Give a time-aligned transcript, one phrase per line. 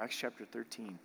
[0.00, 0.96] Acts chapter 13.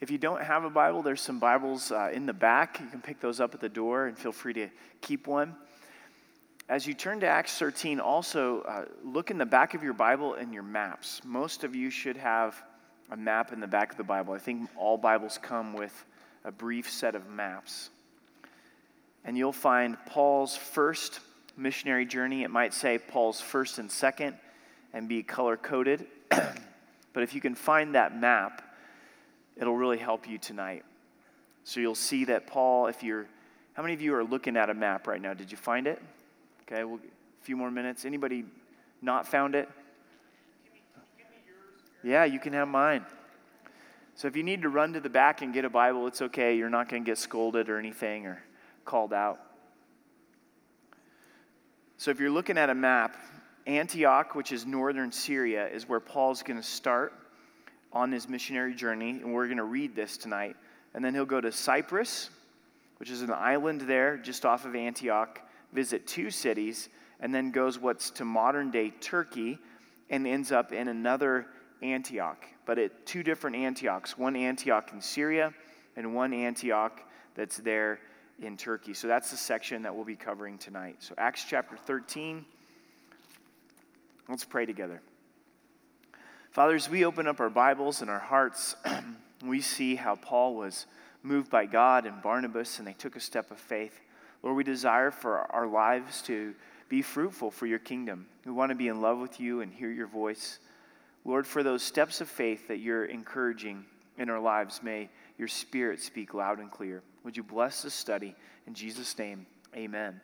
[0.00, 2.80] If you don't have a Bible, there's some Bibles uh, in the back.
[2.80, 4.68] You can pick those up at the door and feel free to
[5.02, 5.54] keep one.
[6.66, 10.32] As you turn to Acts 13, also uh, look in the back of your Bible
[10.32, 11.20] and your maps.
[11.26, 12.60] Most of you should have
[13.10, 14.32] a map in the back of the Bible.
[14.32, 16.06] I think all Bibles come with
[16.42, 17.90] a brief set of maps.
[19.26, 21.20] And you'll find Paul's first
[21.62, 22.42] missionary journey.
[22.42, 24.36] It might say Paul's first and second
[24.92, 26.06] and be color coded.
[26.28, 28.62] but if you can find that map,
[29.56, 30.84] it'll really help you tonight.
[31.64, 33.26] So you'll see that Paul, if you're,
[33.74, 35.32] how many of you are looking at a map right now?
[35.32, 36.02] Did you find it?
[36.62, 38.04] Okay, we'll, a few more minutes.
[38.04, 38.44] Anybody
[39.00, 39.68] not found it?
[42.02, 43.06] Yeah, you can have mine.
[44.16, 46.56] So if you need to run to the back and get a Bible, it's okay.
[46.56, 48.42] You're not going to get scolded or anything or
[48.84, 49.40] called out.
[52.02, 53.16] So if you're looking at a map,
[53.64, 57.12] Antioch, which is northern Syria, is where Paul's going to start
[57.92, 60.56] on his missionary journey, and we're going to read this tonight.
[60.94, 62.30] And then he'll go to Cyprus,
[62.96, 66.88] which is an island there just off of Antioch, visit two cities,
[67.20, 69.60] and then goes what's to modern day Turkey
[70.10, 71.46] and ends up in another
[71.82, 75.54] Antioch, but at two different Antiochs one Antioch in Syria
[75.94, 77.00] and one Antioch
[77.36, 78.00] that's there
[78.40, 78.94] in Turkey.
[78.94, 80.96] So that's the section that we'll be covering tonight.
[81.00, 82.44] So, Acts chapter 13.
[84.28, 85.00] Let's pray together.
[86.52, 88.76] Fathers, we open up our Bibles and our hearts,
[89.44, 90.86] we see how Paul was
[91.22, 94.00] moved by God and Barnabas, and they took a step of faith.
[94.42, 96.54] Lord, we desire for our lives to
[96.88, 98.26] be fruitful for your kingdom.
[98.44, 100.58] We want to be in love with you and hear your voice.
[101.24, 103.84] Lord, for those steps of faith that you're encouraging
[104.18, 105.08] in our lives, may
[105.38, 107.02] your spirit speak loud and clear.
[107.24, 108.34] Would you bless this study?
[108.66, 110.20] In Jesus' name, amen.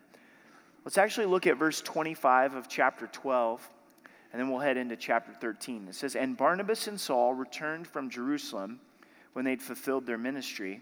[0.85, 3.69] Let's actually look at verse 25 of chapter 12
[4.31, 5.87] and then we'll head into chapter 13.
[5.89, 8.79] It says, And Barnabas and Saul returned from Jerusalem
[9.33, 10.81] when they'd fulfilled their ministry,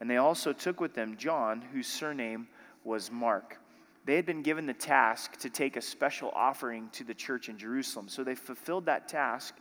[0.00, 2.48] and they also took with them John, whose surname
[2.84, 3.58] was Mark.
[4.04, 7.58] They had been given the task to take a special offering to the church in
[7.58, 8.08] Jerusalem.
[8.08, 9.54] So they fulfilled that task.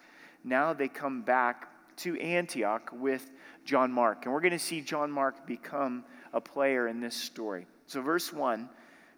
[0.44, 3.31] Now they come back to Antioch with
[3.66, 4.25] John Mark.
[4.25, 6.03] And we're going to see John Mark become
[6.34, 7.68] a player in this story.
[7.88, 8.69] So, verse 1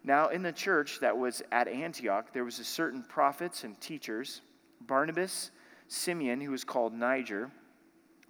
[0.03, 4.41] now, in the church that was at Antioch, there was a certain prophets and teachers
[4.81, 5.51] Barnabas,
[5.87, 7.51] Simeon, who was called Niger,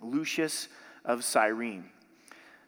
[0.02, 0.68] Lucius
[1.06, 1.86] of Cyrene.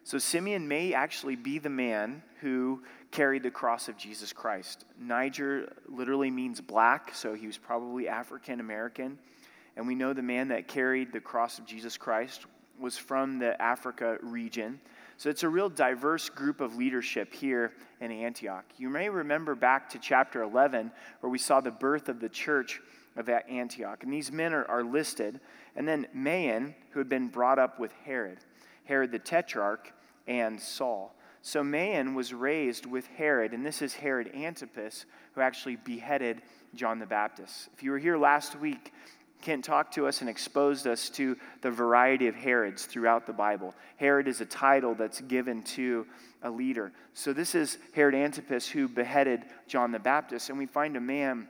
[0.03, 4.85] So, Simeon may actually be the man who carried the cross of Jesus Christ.
[4.99, 9.17] Niger literally means black, so he was probably African American.
[9.75, 12.45] And we know the man that carried the cross of Jesus Christ
[12.79, 14.79] was from the Africa region.
[15.17, 18.65] So it's a real diverse group of leadership here in Antioch.
[18.77, 22.81] You may remember back to chapter 11 where we saw the birth of the church
[23.15, 24.03] of Antioch.
[24.03, 25.39] And these men are, are listed.
[25.75, 28.39] And then Maon, who had been brought up with Herod,
[28.85, 29.93] Herod the Tetrarch,
[30.27, 31.15] and Saul.
[31.41, 36.41] So Maon was raised with Herod, and this is Herod Antipas, who actually beheaded
[36.75, 37.69] John the Baptist.
[37.73, 38.93] If you were here last week,
[39.41, 43.73] Kent talked to us and exposed us to the variety of Herods throughout the Bible.
[43.97, 46.05] Herod is a title that's given to
[46.43, 46.91] a leader.
[47.13, 51.47] So this is Herod Antipas who beheaded John the Baptist, and we find a man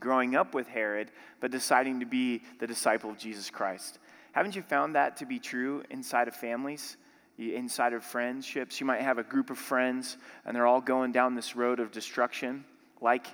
[0.00, 3.98] growing up with Herod, but deciding to be the disciple of Jesus Christ.
[4.32, 6.96] Haven't you found that to be true inside of families?
[7.38, 11.34] Inside of friendships, you might have a group of friends and they're all going down
[11.34, 12.64] this road of destruction,
[13.00, 13.26] like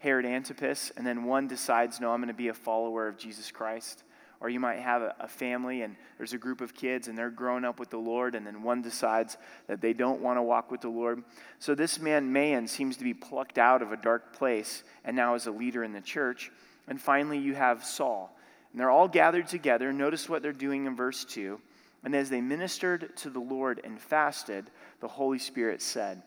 [0.00, 3.50] Herod Antipas, and then one decides, no, I'm going to be a follower of Jesus
[3.50, 4.02] Christ.
[4.40, 7.62] Or you might have a, family and there's a group of kids and they're growing
[7.66, 10.80] up with the Lord, and then one decides that they don't want to walk with
[10.80, 11.22] the Lord.
[11.58, 15.34] So this man, Maon, seems to be plucked out of a dark place and now
[15.34, 16.50] is a leader in the church.
[16.88, 18.34] And finally, you have Saul.
[18.72, 19.92] And they're all gathered together.
[19.92, 21.60] Notice what they're doing in verse 2.
[22.02, 26.22] And as they ministered to the Lord and fasted, the Holy Spirit said,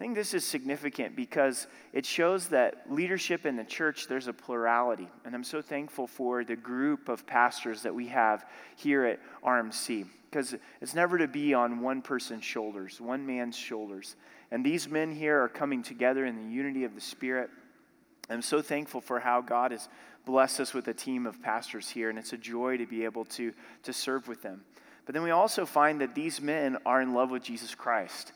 [0.00, 4.32] I think this is significant because it shows that leadership in the church, there's a
[4.32, 5.06] plurality.
[5.26, 10.06] And I'm so thankful for the group of pastors that we have here at RMC
[10.30, 14.16] because it's never to be on one person's shoulders, one man's shoulders.
[14.50, 17.50] And these men here are coming together in the unity of the Spirit.
[18.30, 19.90] I'm so thankful for how God has
[20.24, 23.26] blessed us with a team of pastors here, and it's a joy to be able
[23.26, 24.62] to, to serve with them.
[25.04, 28.32] But then we also find that these men are in love with Jesus Christ.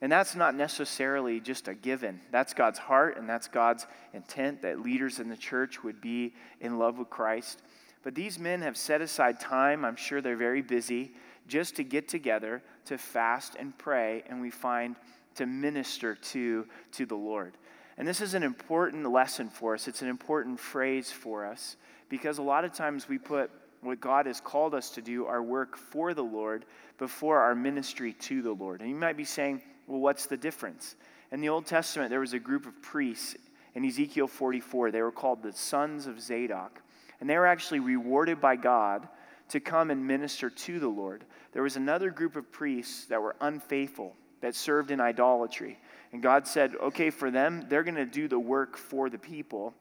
[0.00, 2.20] And that's not necessarily just a given.
[2.30, 6.78] That's God's heart and that's God's intent that leaders in the church would be in
[6.78, 7.62] love with Christ.
[8.04, 11.12] But these men have set aside time, I'm sure they're very busy,
[11.48, 14.94] just to get together, to fast and pray, and we find
[15.34, 17.56] to minister to, to the Lord.
[17.96, 19.88] And this is an important lesson for us.
[19.88, 21.76] It's an important phrase for us
[22.08, 23.50] because a lot of times we put
[23.80, 26.64] what God has called us to do, our work for the Lord,
[26.98, 28.80] before our ministry to the Lord.
[28.80, 30.94] And you might be saying, well, what's the difference?
[31.32, 33.36] In the Old Testament, there was a group of priests
[33.74, 34.90] in Ezekiel 44.
[34.90, 36.80] They were called the sons of Zadok.
[37.20, 39.08] And they were actually rewarded by God
[39.48, 41.24] to come and minister to the Lord.
[41.52, 45.78] There was another group of priests that were unfaithful, that served in idolatry.
[46.12, 49.74] And God said, okay, for them, they're going to do the work for the people,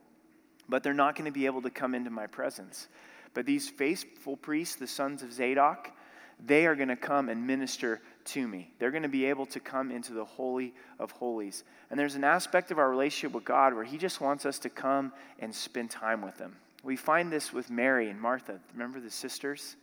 [0.67, 2.87] but they're not going to be able to come into my presence.
[3.33, 5.91] But these faithful priests, the sons of Zadok,
[6.43, 8.71] they are going to come and minister to me.
[8.79, 11.63] They're going to be able to come into the Holy of Holies.
[11.89, 14.69] And there's an aspect of our relationship with God where He just wants us to
[14.69, 16.55] come and spend time with Him.
[16.83, 18.59] We find this with Mary and Martha.
[18.73, 19.75] Remember the sisters?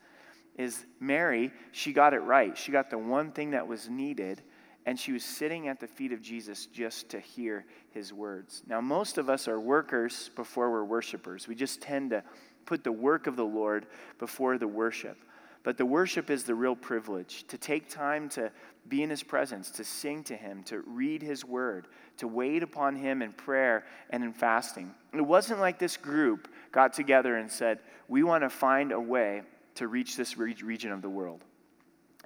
[0.56, 2.56] Is Mary, she got it right.
[2.56, 4.40] She got the one thing that was needed,
[4.86, 8.62] and she was sitting at the feet of Jesus just to hear his words.
[8.68, 11.48] Now, most of us are workers before we're worshipers.
[11.48, 12.22] We just tend to
[12.66, 13.86] put the work of the Lord
[14.18, 15.18] before the worship.
[15.64, 18.52] But the worship is the real privilege to take time to
[18.86, 21.88] be in his presence, to sing to him, to read his word,
[22.18, 24.94] to wait upon him in prayer and in fasting.
[25.14, 27.78] It wasn't like this group got together and said,
[28.08, 29.42] We want to find a way
[29.76, 31.42] to reach this region of the world.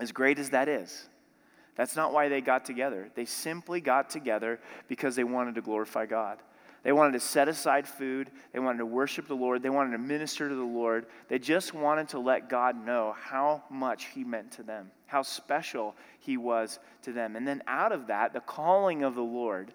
[0.00, 1.08] As great as that is,
[1.76, 3.08] that's not why they got together.
[3.14, 4.58] They simply got together
[4.88, 6.38] because they wanted to glorify God.
[6.82, 8.30] They wanted to set aside food.
[8.52, 9.62] They wanted to worship the Lord.
[9.62, 11.06] They wanted to minister to the Lord.
[11.28, 15.96] They just wanted to let God know how much He meant to them, how special
[16.20, 17.36] He was to them.
[17.36, 19.72] And then out of that, the calling of the Lord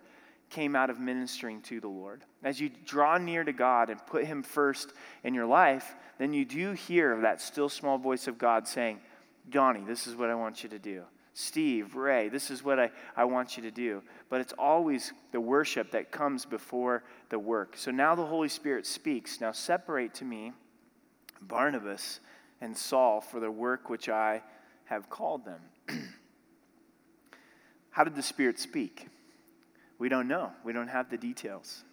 [0.50, 2.21] came out of ministering to the Lord.
[2.44, 6.45] As you draw near to God and put Him first in your life, then you
[6.45, 8.99] do hear that still small voice of God saying,
[9.49, 11.03] Donnie, this is what I want you to do.
[11.33, 14.03] Steve, Ray, this is what I, I want you to do.
[14.30, 17.75] But it's always the worship that comes before the work.
[17.75, 19.41] So now the Holy Spirit speaks.
[19.41, 20.53] Now separate to me
[21.41, 22.19] Barnabas
[22.62, 24.44] and Saul for the work which I
[24.85, 25.59] have called them.
[27.89, 29.07] How did the Spirit speak?
[29.97, 30.51] We don't know.
[30.63, 31.83] We don't have the details.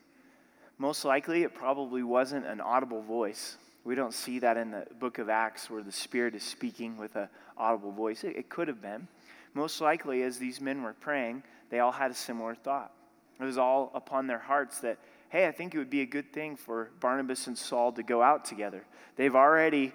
[0.78, 3.56] Most likely, it probably wasn't an audible voice.
[3.84, 7.16] We don't see that in the book of Acts where the Spirit is speaking with
[7.16, 8.24] an audible voice.
[8.24, 9.08] It, it could have been.
[9.54, 12.92] Most likely, as these men were praying, they all had a similar thought.
[13.40, 14.98] It was all upon their hearts that,
[15.30, 18.22] hey, I think it would be a good thing for Barnabas and Saul to go
[18.22, 18.84] out together.
[19.16, 19.92] They've already,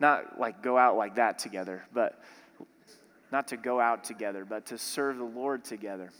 [0.00, 2.20] not like go out like that together, but
[3.30, 6.10] not to go out together, but to serve the Lord together.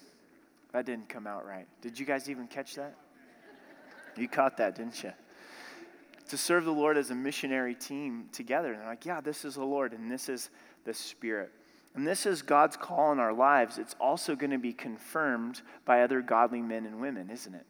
[0.72, 1.66] That didn't come out right.
[1.80, 2.94] Did you guys even catch that?
[4.16, 5.12] You caught that, didn't you?
[6.28, 8.72] To serve the Lord as a missionary team together.
[8.72, 10.50] And they're like, yeah, this is the Lord and this is
[10.84, 11.52] the Spirit.
[11.96, 13.78] And this is God's call in our lives.
[13.78, 17.66] It's also going to be confirmed by other godly men and women, isn't it?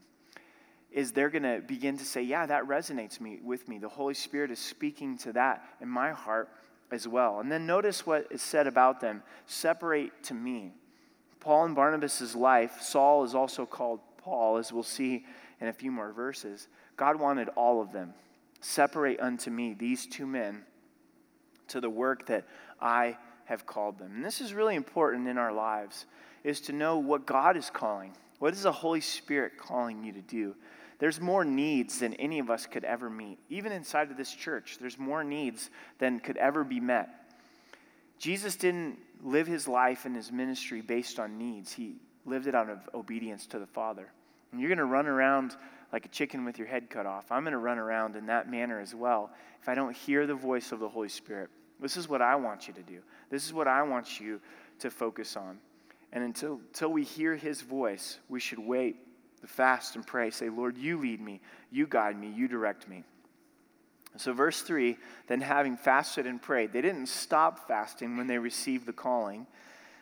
[0.91, 3.79] Is they're going to begin to say, yeah, that resonates me with me.
[3.79, 6.49] The Holy Spirit is speaking to that in my heart
[6.91, 7.39] as well.
[7.39, 10.73] And then notice what is said about them separate to me.
[11.39, 15.25] Paul and Barnabas' life, Saul is also called Paul, as we'll see
[15.61, 16.67] in a few more verses.
[16.97, 18.13] God wanted all of them.
[18.61, 20.65] Separate unto me these two men
[21.69, 22.45] to the work that
[22.81, 24.13] I have called them.
[24.15, 26.07] And this is really important in our lives,
[26.45, 28.13] is to know what God is calling.
[28.39, 30.55] What is the Holy Spirit calling you to do?
[30.99, 33.39] There's more needs than any of us could ever meet.
[33.49, 37.09] Even inside of this church, there's more needs than could ever be met.
[38.19, 41.73] Jesus didn't live his life and his ministry based on needs.
[41.73, 44.11] He lived it out of obedience to the Father.
[44.53, 45.55] And you're going to run around
[45.93, 47.31] like a chicken with your head cut off.
[47.31, 50.35] I'm going to run around in that manner as well if I don't hear the
[50.35, 51.51] voice of the Holy Spirit.
[51.81, 53.01] This is what I want you to do.
[53.31, 54.41] This is what I want you
[54.81, 55.59] to focus on.
[56.13, 58.97] And until, until we hear his voice, we should wait,
[59.45, 60.31] fast and pray.
[60.31, 61.41] Say, Lord, you lead me,
[61.71, 63.05] you guide me, you direct me.
[64.17, 64.97] So, verse 3
[65.29, 69.47] then having fasted and prayed, they didn't stop fasting when they received the calling.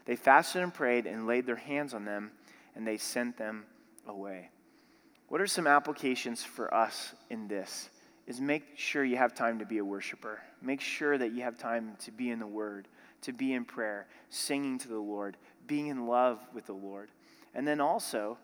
[0.05, 2.31] They fasted and prayed and laid their hands on them,
[2.77, 3.65] and they sent them
[4.07, 4.51] away.
[5.29, 7.89] What are some applications for us in this?
[8.27, 10.41] Is make sure you have time to be a worshiper.
[10.63, 12.89] Make sure that you have time to be in the Word,
[13.23, 17.11] to be in prayer, singing to the Lord, being in love with the Lord.
[17.55, 18.39] And then also,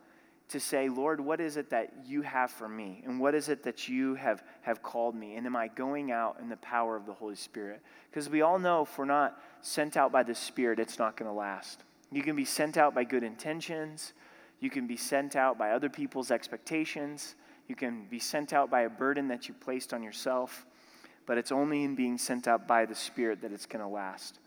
[0.50, 3.02] to say, Lord, what is it that you have for me?
[3.06, 5.36] And what is it that you have, have called me?
[5.36, 7.80] And am I going out in the power of the Holy Spirit?
[8.10, 11.30] Because we all know if we're not sent out by the Spirit, it's not going
[11.30, 11.84] to last.
[12.10, 14.12] You can be sent out by good intentions,
[14.58, 17.36] you can be sent out by other people's expectations,
[17.70, 20.66] you can be sent out by a burden that you placed on yourself,
[21.24, 24.40] but it's only in being sent out by the Spirit that it's going to last.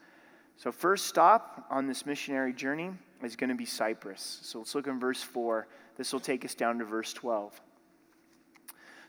[0.58, 2.92] So, first stop on this missionary journey
[3.24, 4.40] is going to be Cyprus.
[4.44, 7.60] So, let's look in verse 4 this will take us down to verse 12.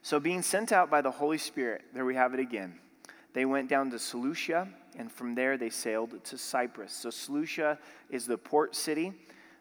[0.03, 2.79] So, being sent out by the Holy Spirit, there we have it again.
[3.33, 6.93] They went down to Seleucia, and from there they sailed to Cyprus.
[6.93, 7.79] So, Seleucia
[8.11, 9.13] is the port city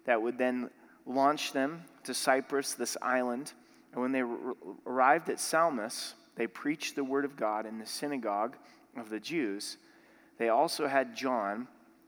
[0.06, 0.70] that would then
[1.08, 3.54] launch them to Cyprus, this island.
[3.94, 7.86] And when they r- arrived at Salamis, they preached the word of God in the
[7.86, 8.58] synagogue
[8.98, 9.78] of the Jews.
[10.38, 11.68] They also had John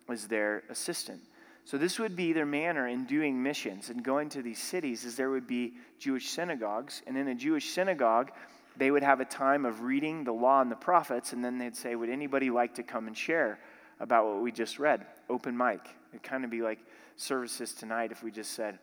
[0.09, 1.21] as their assistant.
[1.63, 5.15] So, this would be their manner in doing missions and going to these cities, is
[5.15, 7.01] there would be Jewish synagogues.
[7.07, 8.31] And in a Jewish synagogue,
[8.77, 11.75] they would have a time of reading the law and the prophets, and then they'd
[11.75, 13.59] say, Would anybody like to come and share
[13.99, 15.05] about what we just read?
[15.29, 15.81] Open mic.
[16.11, 16.79] It'd kind of be like
[17.15, 18.77] services tonight if we just said,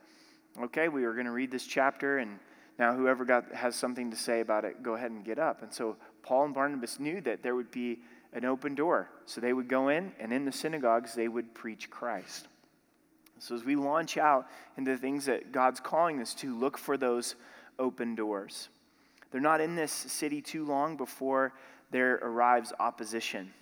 [0.61, 2.39] Okay, we were going to read this chapter, and
[2.79, 5.63] now whoever got, has something to say about it, go ahead and get up.
[5.63, 8.01] And so Paul and Barnabas knew that there would be
[8.33, 9.11] an open door.
[9.27, 12.49] So they would go in, and in the synagogues, they would preach Christ.
[13.39, 16.97] So as we launch out into the things that God's calling us to, look for
[16.97, 17.35] those
[17.79, 18.69] open doors.
[19.31, 21.53] They're not in this city too long before
[21.91, 23.53] there arrives opposition.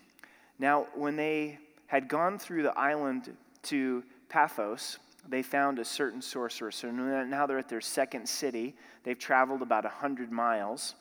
[0.59, 4.99] Now, when they had gone through the island to Paphos,
[5.30, 6.70] they found a certain sorcerer.
[6.72, 8.75] So now they're at their second city.
[9.04, 10.96] They've traveled about 100 miles.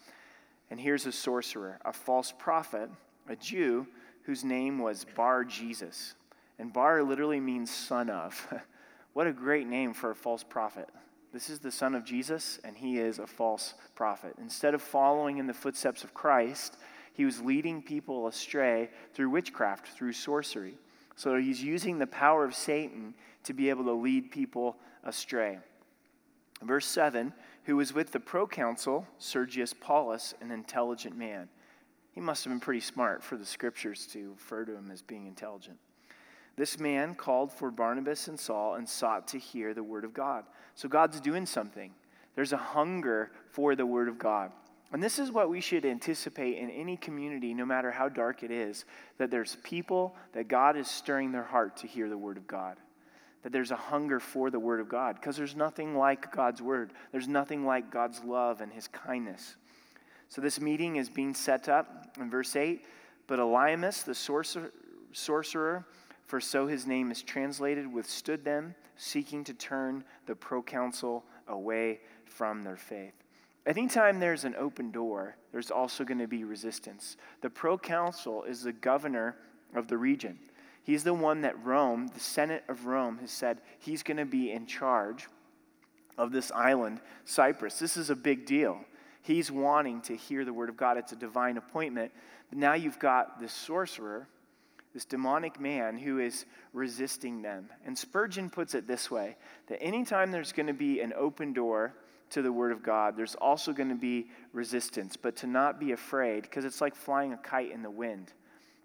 [0.70, 2.90] And here's a sorcerer, a false prophet,
[3.28, 3.88] a Jew
[4.24, 6.14] whose name was Bar Jesus.
[6.60, 8.54] And Bar literally means son of.
[9.14, 10.88] what a great name for a false prophet.
[11.34, 14.36] This is the son of Jesus, and he is a false prophet.
[14.40, 16.78] Instead of following in the footsteps of Christ,
[17.14, 20.78] he was leading people astray through witchcraft, through sorcery.
[21.20, 25.60] So he's using the power of Satan to be able to lead people astray.
[26.64, 27.34] Verse 7
[27.66, 31.50] Who was with the proconsul, Sergius Paulus, an intelligent man.
[32.14, 35.28] He must have been pretty smart for the scriptures to refer to him as being
[35.28, 35.78] intelligent.
[36.56, 40.46] This man called for Barnabas and Saul and sought to hear the word of God.
[40.76, 41.92] So God's doing something.
[42.36, 44.54] There's a hunger for the word of God.
[44.92, 48.50] And this is what we should anticipate in any community, no matter how dark it
[48.50, 48.86] is,
[49.18, 52.78] that there's people that God is stirring their heart to hear the word of God.
[53.44, 56.92] That there's a hunger for the word of God, because there's nothing like God's word.
[57.12, 59.56] There's nothing like God's love and his kindness.
[60.28, 62.84] So this meeting is being set up in verse 8.
[63.28, 64.72] But Elymas, the sorcerer,
[65.12, 65.86] sorcerer
[66.26, 72.64] for so his name is translated, withstood them, seeking to turn the proconsul away from
[72.64, 73.14] their faith.
[73.66, 77.18] Anytime there's an open door, there's also going to be resistance.
[77.42, 79.36] The proconsul is the governor
[79.76, 80.40] of the region.
[80.84, 84.52] He's the one that Rome, the Senate of Rome, has said he's going to be
[84.52, 85.28] in charge
[86.18, 87.80] of this island, Cyprus.
[87.80, 88.80] This is a big deal.
[89.22, 90.98] He's wanting to hear the word of God.
[90.98, 92.12] It's a divine appointment.
[92.50, 94.28] But now you've got this sorcerer
[94.94, 97.70] this demonic man who is resisting them.
[97.86, 99.38] And Spurgeon puts it this way
[99.68, 101.94] that anytime there's going to be an open door
[102.32, 105.92] to the Word of God, there's also going to be resistance, but to not be
[105.92, 108.34] afraid, because it's like flying a kite in the wind.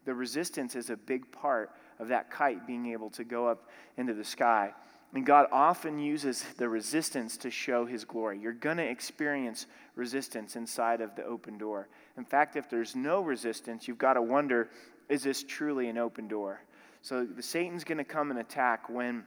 [0.04, 4.14] The resistance is a big part of that kite being able to go up into
[4.14, 4.72] the sky.
[5.14, 8.38] And God often uses the resistance to show his glory.
[8.40, 11.88] You're going to experience resistance inside of the open door.
[12.16, 14.68] In fact, if there's no resistance, you've got to wonder
[15.08, 16.62] is this truly an open door?
[17.02, 19.24] So Satan's going to come and attack when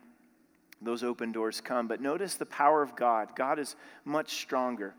[0.82, 1.88] those open doors come.
[1.88, 3.30] But notice the power of God.
[3.36, 4.94] God is much stronger.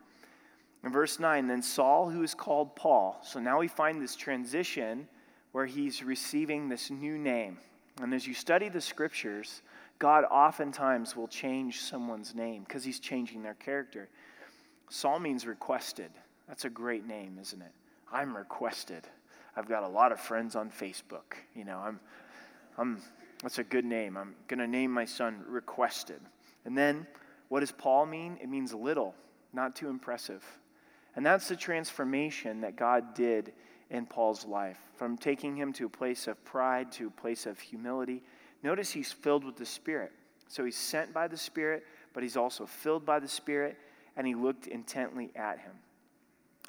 [0.85, 3.19] In verse 9, then Saul, who is called Paul.
[3.23, 5.09] So now we find this transition
[5.53, 7.59] where he's receiving this new name.
[8.01, 9.63] And as you study the scriptures,
[9.99, 14.09] God oftentimes will change someone's name because he's changing their character.
[14.89, 16.11] Saul means requested.
[16.47, 17.73] That's a great name, isn't it?
[18.13, 19.07] I'm requested.
[19.57, 21.35] I've got a lot of friends on Facebook.
[21.55, 22.01] You know, I'm,
[22.79, 23.03] I'm,
[23.43, 24.17] that's a good name.
[24.17, 26.21] I'm going to name my son Requested.
[26.65, 27.07] And then,
[27.49, 28.39] what does Paul mean?
[28.43, 29.15] It means little,
[29.53, 30.45] not too impressive.
[31.17, 33.53] And that's the transformation that God did
[33.91, 37.59] in Paul's life from taking him to a place of pride to a place of
[37.59, 38.23] humility.
[38.63, 40.13] Notice he's filled with the Spirit.
[40.49, 43.77] So he's sent by the Spirit, but he's also filled by the Spirit,
[44.17, 45.73] and he looked intently at him.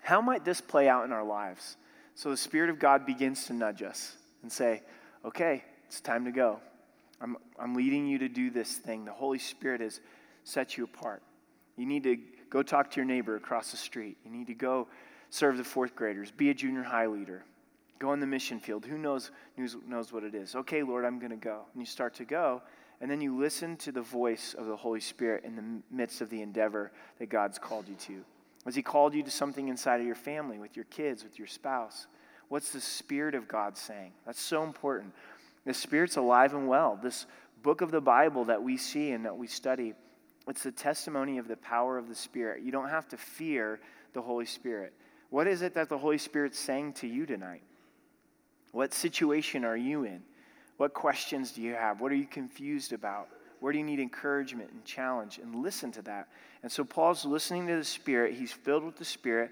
[0.01, 1.77] How might this play out in our lives?
[2.15, 4.81] So the Spirit of God begins to nudge us and say,
[5.25, 6.59] okay, it's time to go.
[7.19, 9.05] I'm, I'm leading you to do this thing.
[9.05, 9.99] The Holy Spirit has
[10.43, 11.23] set you apart.
[11.77, 12.17] You need to
[12.51, 14.17] go talk to your neighbor across the street.
[14.23, 14.87] You need to go
[15.31, 17.43] serve the fourth graders, be a junior high leader,
[17.97, 18.85] go in the mission field.
[18.85, 20.55] Who knows, knows, knows what it is?
[20.55, 21.61] Okay, Lord, I'm going to go.
[21.73, 22.61] And you start to go,
[23.01, 26.29] and then you listen to the voice of the Holy Spirit in the midst of
[26.29, 28.23] the endeavor that God's called you to.
[28.65, 31.47] Has He called you to something inside of your family, with your kids, with your
[31.47, 32.05] spouse?
[32.47, 34.11] What's the Spirit of God saying?
[34.25, 35.13] That's so important.
[35.65, 36.99] The Spirit's alive and well.
[37.01, 37.25] This
[37.61, 39.93] book of the Bible that we see and that we study
[40.47, 42.63] It's the testimony of the power of the Spirit.
[42.63, 43.79] You don't have to fear
[44.13, 44.93] the Holy Spirit.
[45.29, 47.61] What is it that the Holy Spirit's saying to you tonight?
[48.71, 50.23] What situation are you in?
[50.77, 52.01] What questions do you have?
[52.01, 53.27] What are you confused about?
[53.59, 55.37] Where do you need encouragement and challenge?
[55.37, 56.29] And listen to that.
[56.63, 58.33] And so Paul's listening to the Spirit.
[58.33, 59.51] He's filled with the Spirit.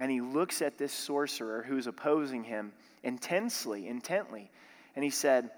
[0.00, 2.72] And he looks at this sorcerer who's opposing him
[3.02, 4.50] intensely, intently.
[4.94, 5.50] And he said,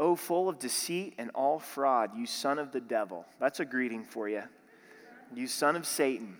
[0.00, 3.24] Oh, full of deceit and all fraud, you son of the devil.
[3.38, 4.42] That's a greeting for you.
[5.34, 6.36] You son of Satan,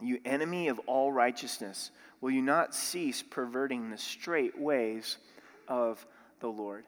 [0.00, 5.16] you enemy of all righteousness, will you not cease perverting the straight ways
[5.66, 6.04] of
[6.40, 6.84] the Lord?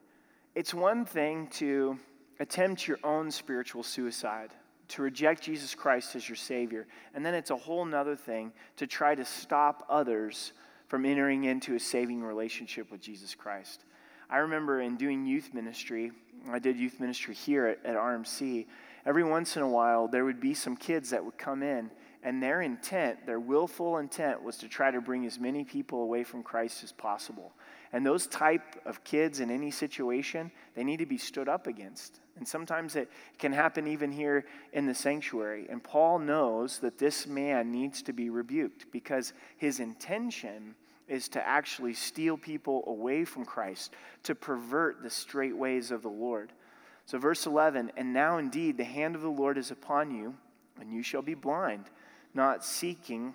[0.55, 1.99] It's one thing to
[2.41, 4.51] attempt your own spiritual suicide,
[4.89, 6.87] to reject Jesus Christ as your Savior.
[7.15, 10.53] And then it's a whole nother thing to try to stop others
[10.91, 13.85] from entering into a saving relationship with Jesus Christ.
[14.29, 16.11] I remember in doing youth ministry,
[16.51, 18.67] I did youth ministry here at, at RMC.
[19.07, 21.93] Every once in a while, there would be some kids that would come in,
[22.25, 26.25] and their intent, their willful intent, was to try to bring as many people away
[26.25, 27.53] from Christ as possible.
[27.93, 32.19] And those type of kids in any situation, they need to be stood up against.
[32.37, 35.69] And sometimes it can happen even here in the sanctuary.
[35.71, 40.75] And Paul knows that this man needs to be rebuked because his intention
[41.11, 46.09] is to actually steal people away from Christ, to pervert the straight ways of the
[46.09, 46.53] Lord.
[47.05, 50.35] So, verse 11, and now indeed the hand of the Lord is upon you,
[50.81, 51.87] and you shall be blind,
[52.33, 53.35] not seeking,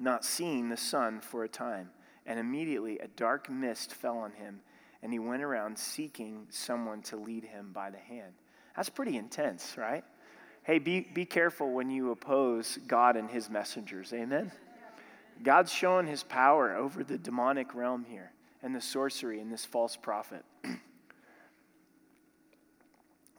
[0.00, 1.90] not seeing the sun for a time.
[2.26, 4.60] And immediately a dark mist fell on him,
[5.02, 8.32] and he went around seeking someone to lead him by the hand.
[8.76, 10.04] That's pretty intense, right?
[10.64, 14.12] Hey, be, be careful when you oppose God and his messengers.
[14.12, 14.50] Amen?
[15.42, 19.96] God's showing his power over the demonic realm here and the sorcery and this false
[19.96, 20.44] prophet.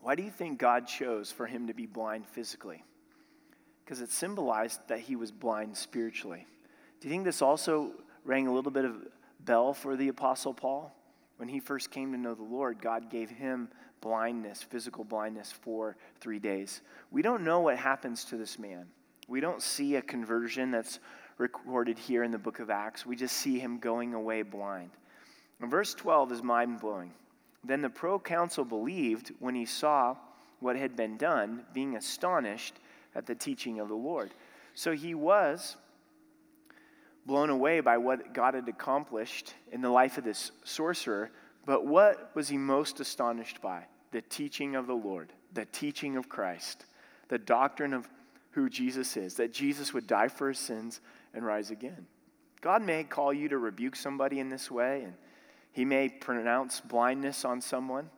[0.01, 2.83] Why do you think God chose for him to be blind physically?
[3.83, 6.45] Because it symbolized that he was blind spiritually.
[7.01, 7.91] Do you think this also
[8.23, 8.95] rang a little bit of
[9.39, 10.93] bell for the Apostle Paul.
[11.37, 13.69] When he first came to know the Lord, God gave him
[14.01, 16.81] blindness, physical blindness, for three days.
[17.11, 18.87] We don't know what happens to this man.
[19.27, 20.99] We don't see a conversion that's
[21.39, 23.05] recorded here in the book of Acts.
[23.05, 24.91] We just see him going away blind.
[25.59, 27.13] And verse 12 is mind blowing.
[27.63, 30.15] Then the proconsul believed when he saw
[30.59, 32.75] what had been done, being astonished
[33.15, 34.29] at the teaching of the Lord.
[34.75, 35.77] So he was
[37.25, 41.31] blown away by what God had accomplished in the life of this sorcerer.
[41.65, 43.85] But what was he most astonished by?
[44.11, 46.85] The teaching of the Lord, the teaching of Christ,
[47.29, 48.09] the doctrine of
[48.51, 50.99] who Jesus is, that Jesus would die for his sins
[51.33, 52.05] and rise again.
[52.61, 55.13] God may call you to rebuke somebody in this way, and
[55.71, 58.09] he may pronounce blindness on someone.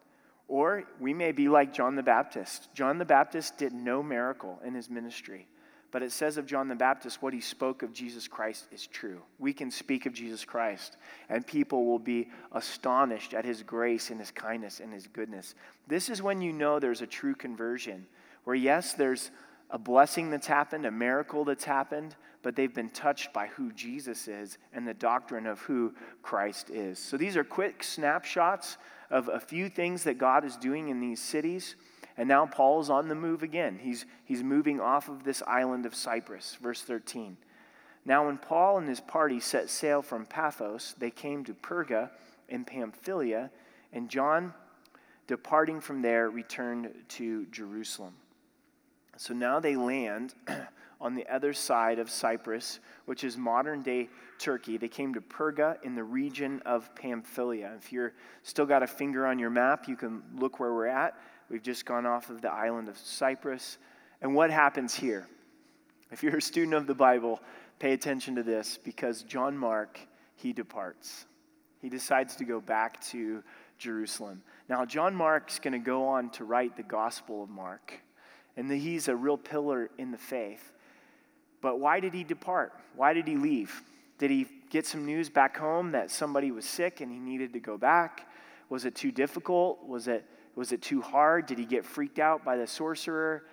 [0.48, 2.74] Or we may be like John the Baptist.
[2.74, 5.48] John the Baptist did no miracle in his ministry.
[5.92, 9.22] But it says of John the Baptist, what he spoke of Jesus Christ is true.
[9.40, 10.96] We can speak of Jesus Christ,
[11.30, 15.54] and people will be astonished at his grace and his kindness and his goodness.
[15.88, 18.08] This is when you know there's a true conversion,
[18.46, 19.32] where, yes, there's
[19.70, 24.28] a blessing that's happened, a miracle that's happened, but they've been touched by who Jesus
[24.28, 27.00] is and the doctrine of who Christ is.
[27.00, 28.78] So these are quick snapshots
[29.10, 31.76] of a few things that God is doing in these cities.
[32.18, 33.80] And now Paul's on the move again.
[33.82, 36.58] He's, he's moving off of this island of Cyprus.
[36.62, 37.38] Verse 13.
[38.04, 42.10] Now, when Paul and his party set sail from Paphos, they came to Perga
[42.50, 43.52] in Pamphylia,
[43.94, 44.54] and John,
[45.28, 48.16] departing from there, returned to Jerusalem.
[49.18, 50.34] So now they land
[51.02, 54.78] on the other side of Cyprus, which is modern day Turkey.
[54.78, 57.74] They came to Perga in the region of Pamphylia.
[57.78, 61.18] If you're still got a finger on your map, you can look where we're at.
[61.50, 63.78] We've just gone off of the island of Cyprus.
[64.22, 65.28] And what happens here?
[66.12, 67.42] If you're a student of the Bible,
[67.80, 70.00] pay attention to this because John Mark,
[70.36, 71.26] he departs.
[71.82, 73.44] He decides to go back to
[73.80, 74.44] Jerusalem.
[74.70, 78.00] Now, John Mark's going to go on to write the Gospel of Mark,
[78.56, 80.74] and he's a real pillar in the faith.
[81.62, 82.74] But why did he depart?
[82.96, 83.84] Why did he leave?
[84.18, 87.60] Did he get some news back home that somebody was sick and he needed to
[87.60, 88.28] go back?
[88.70, 89.88] Was it too difficult?
[89.88, 91.46] Was it was it too hard?
[91.46, 93.46] Did he get freaked out by the sorcerer?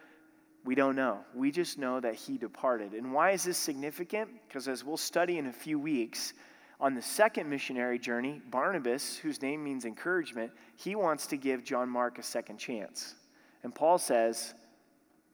[0.64, 1.20] We don't know.
[1.32, 2.92] We just know that he departed.
[2.92, 4.28] And why is this significant?
[4.48, 6.34] Because as we'll study in a few weeks,
[6.80, 11.88] on the second missionary journey, Barnabas, whose name means encouragement, he wants to give John
[11.88, 13.14] Mark a second chance.
[13.62, 14.54] And Paul says,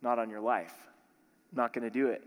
[0.03, 0.75] Not on your life.
[1.51, 2.23] I'm not going to do it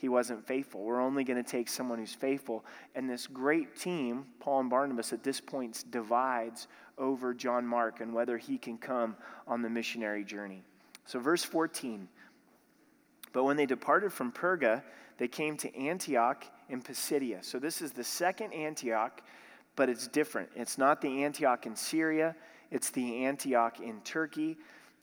[0.00, 0.82] he wasn't faithful.
[0.82, 2.64] We're only going to take someone who's faithful.
[2.94, 8.14] And this great team, Paul and Barnabas, at this point divides over John Mark and
[8.14, 9.14] whether he can come
[9.46, 10.62] on the missionary journey.
[11.04, 12.08] So, verse 14.
[13.34, 14.82] But when they departed from Perga,
[15.18, 17.42] they came to Antioch in Pisidia.
[17.42, 19.20] So, this is the second Antioch,
[19.76, 20.48] but it's different.
[20.56, 22.34] It's not the Antioch in Syria,
[22.70, 24.56] it's the Antioch in Turkey.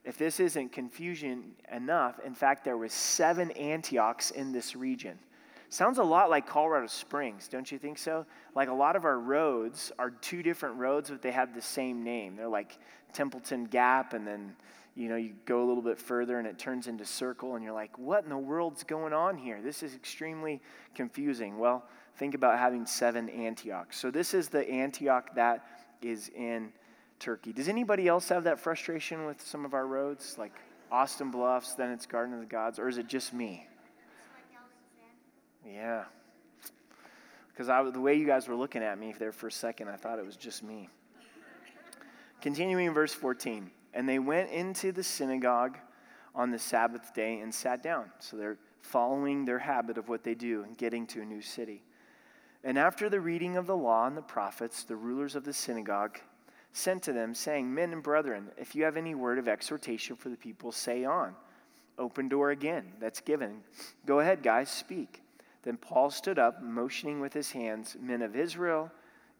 [0.07, 5.19] If this isn't confusion enough, in fact, there was seven Antiochs in this region.
[5.67, 8.25] Sounds a lot like Colorado Springs, don't you think so?
[8.55, 12.05] Like a lot of our roads are two different roads, but they have the same
[12.05, 12.37] name.
[12.37, 12.79] They're like
[13.11, 14.55] Templeton Gap, and then
[14.95, 17.73] you know you go a little bit further and it turns into Circle, and you're
[17.73, 19.61] like, what in the world's going on here?
[19.61, 20.61] This is extremely
[20.95, 21.59] confusing.
[21.59, 21.83] Well,
[22.15, 23.97] think about having seven Antiochs.
[23.97, 25.67] So this is the Antioch that
[26.01, 26.71] is in
[27.19, 27.53] Turkey.
[27.53, 30.53] Does anybody else have that frustration with some of our roads, like
[30.91, 33.67] Austin Bluffs, then it's Garden of the Gods, or is it just me?
[35.65, 36.05] Yeah.
[37.51, 40.19] Because the way you guys were looking at me there for a second, I thought
[40.19, 40.89] it was just me.
[42.41, 43.71] Continuing in verse 14.
[43.93, 45.77] And they went into the synagogue
[46.35, 48.11] on the Sabbath day and sat down.
[48.19, 51.83] So they're following their habit of what they do and getting to a new city.
[52.63, 56.19] And after the reading of the law and the prophets, the rulers of the synagogue
[56.77, 60.29] sent to them, saying, Men and brethren, if you have any word of exhortation for
[60.29, 61.35] the people, say on.
[61.97, 63.61] Open door again, that's given.
[64.05, 65.23] Go ahead, guys, speak.
[65.63, 68.91] Then Paul stood up, motioning with his hands, Men of Israel,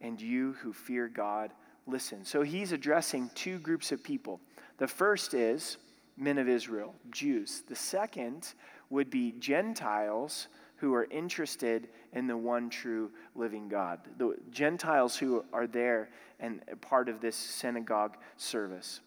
[0.01, 1.53] and you who fear God,
[1.85, 2.25] listen.
[2.25, 4.39] So he's addressing two groups of people.
[4.77, 5.77] The first is
[6.17, 7.63] men of Israel, Jews.
[7.67, 8.53] The second
[8.89, 10.47] would be Gentiles
[10.77, 13.99] who are interested in the one true living God.
[14.17, 16.09] The Gentiles who are there
[16.39, 19.01] and part of this synagogue service.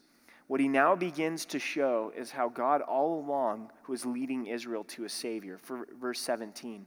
[0.49, 5.05] What he now begins to show is how God all along was leading Israel to
[5.05, 5.59] a Savior.
[5.59, 6.87] For verse 17.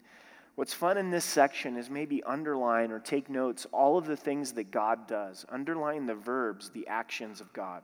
[0.56, 4.52] What's fun in this section is maybe underline or take notes all of the things
[4.54, 5.46] that God does.
[5.50, 7.84] Underline the verbs, the actions of God.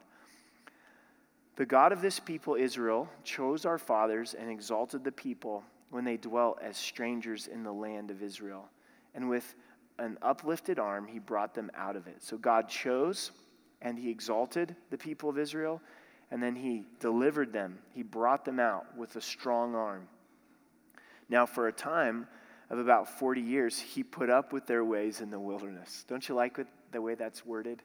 [1.56, 6.18] The God of this people, Israel, chose our fathers and exalted the people when they
[6.18, 8.70] dwelt as strangers in the land of Israel.
[9.16, 9.56] And with
[9.98, 12.24] an uplifted arm, he brought them out of it.
[12.24, 13.32] So God chose
[13.82, 15.82] and he exalted the people of Israel,
[16.32, 17.80] and then he delivered them.
[17.94, 20.08] He brought them out with a strong arm.
[21.30, 22.28] Now, for a time
[22.70, 26.06] of about 40 years, he put up with their ways in the wilderness.
[26.08, 26.60] Don't you like
[26.92, 27.82] the way that's worded?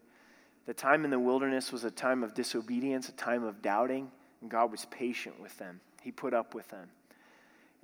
[0.67, 4.51] The time in the wilderness was a time of disobedience, a time of doubting, and
[4.51, 5.81] God was patient with them.
[6.03, 6.89] He put up with them.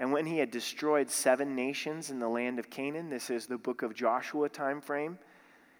[0.01, 3.59] And when he had destroyed seven nations in the land of Canaan, this is the
[3.59, 5.19] book of Joshua time frame,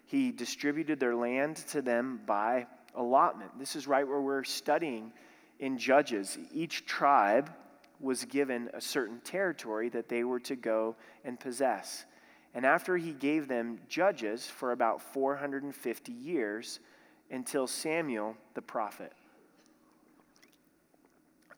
[0.05, 3.57] he distributed their land to them by allotment.
[3.57, 5.11] This is right where we're studying
[5.59, 6.37] in Judges.
[6.53, 7.51] Each tribe
[7.99, 12.05] was given a certain territory that they were to go and possess.
[12.53, 16.79] And after he gave them judges for about 450 years
[17.31, 19.13] until Samuel the prophet.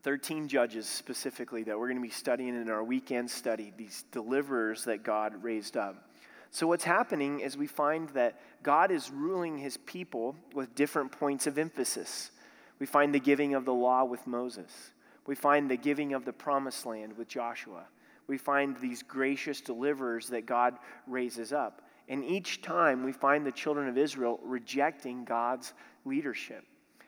[0.04, 4.84] 13 judges specifically that we're going to be studying in our weekend study, these deliverers
[4.84, 6.10] that God raised up.
[6.52, 11.48] So, what's happening is we find that God is ruling his people with different points
[11.48, 12.32] of emphasis.
[12.80, 14.92] We find the giving of the law with Moses,
[15.26, 17.86] we find the giving of the promised land with Joshua.
[18.28, 21.82] We find these gracious deliverers that God raises up.
[22.08, 25.74] And each time we find the children of Israel rejecting God's
[26.06, 26.64] leadership.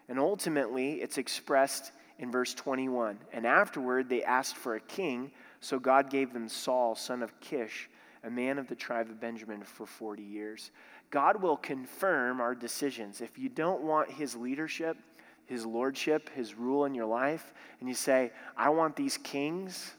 [0.10, 3.18] And ultimately, it's expressed in verse 21.
[3.34, 7.90] And afterward, they asked for a king, so God gave them Saul, son of Kish,
[8.24, 10.72] a man of the tribe of Benjamin, for 40 years.
[11.12, 13.22] God will confirm our decisions.
[13.22, 14.98] If you don't want his leadership,
[15.46, 19.94] his lordship, his rule in your life, and you say, I want these kings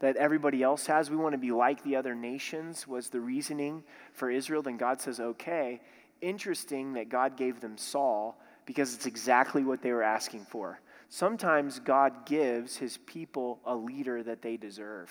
[0.00, 3.82] that everybody else has, we want to be like the other nations, was the reasoning
[4.12, 5.80] for Israel, then God says, okay.
[6.20, 10.80] Interesting that God gave them Saul because it's exactly what they were asking for.
[11.08, 15.10] Sometimes God gives his people a leader that they deserve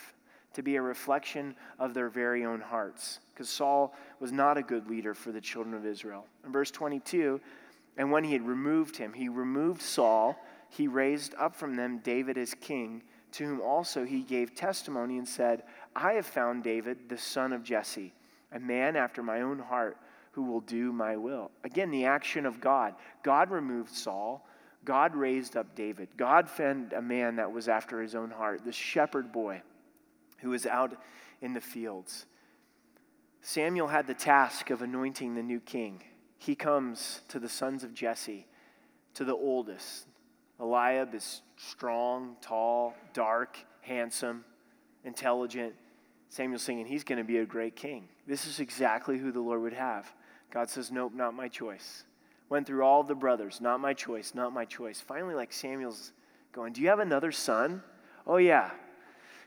[0.54, 3.20] to be a reflection of their very own hearts.
[3.34, 6.26] Because Saul was not a good leader for the children of Israel.
[6.46, 7.40] In verse 22,
[7.98, 10.36] and when he had removed him, he removed Saul,
[10.70, 15.28] he raised up from them David as king, to whom also he gave testimony and
[15.28, 15.64] said,
[15.96, 18.14] I have found David, the son of Jesse,
[18.52, 19.98] a man after my own heart,
[20.32, 21.52] who will do my will.
[21.64, 22.96] Again, the action of God.
[23.24, 24.48] God removed Saul.
[24.88, 26.08] God raised up David.
[26.16, 29.62] God found a man that was after his own heart, the shepherd boy
[30.38, 30.96] who was out
[31.42, 32.26] in the fields.
[33.42, 36.02] Samuel had the task of anointing the new king.
[36.38, 38.48] He comes to the sons of Jesse,
[39.16, 40.06] to the oldest.
[40.58, 44.46] Eliab is strong, tall, dark, handsome,
[45.04, 45.76] intelligent.
[46.30, 48.08] Samuel's singing, he's going to be a great king.
[48.26, 50.10] This is exactly who the Lord would have.
[50.50, 52.06] God says, Nope, not my choice.
[52.50, 53.60] Went through all the brothers.
[53.60, 55.02] Not my choice, not my choice.
[55.02, 56.14] Finally, like Samuel's
[56.54, 57.84] going, Do you have another son?
[58.26, 58.72] Oh, yeah.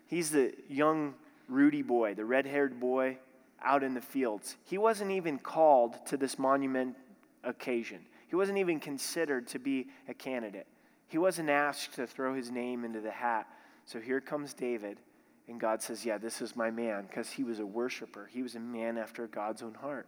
[0.07, 1.15] He's the young
[1.49, 3.19] Rudy boy, the red haired boy
[3.63, 4.57] out in the fields.
[4.65, 6.97] He wasn't even called to this monument
[7.45, 10.67] occasion, he wasn't even considered to be a candidate.
[11.09, 13.49] He wasn't asked to throw his name into the hat.
[13.85, 15.01] So here comes David,
[15.49, 18.29] and God says, Yeah, this is my man, because he was a worshiper.
[18.33, 20.07] He was a man after God's own heart.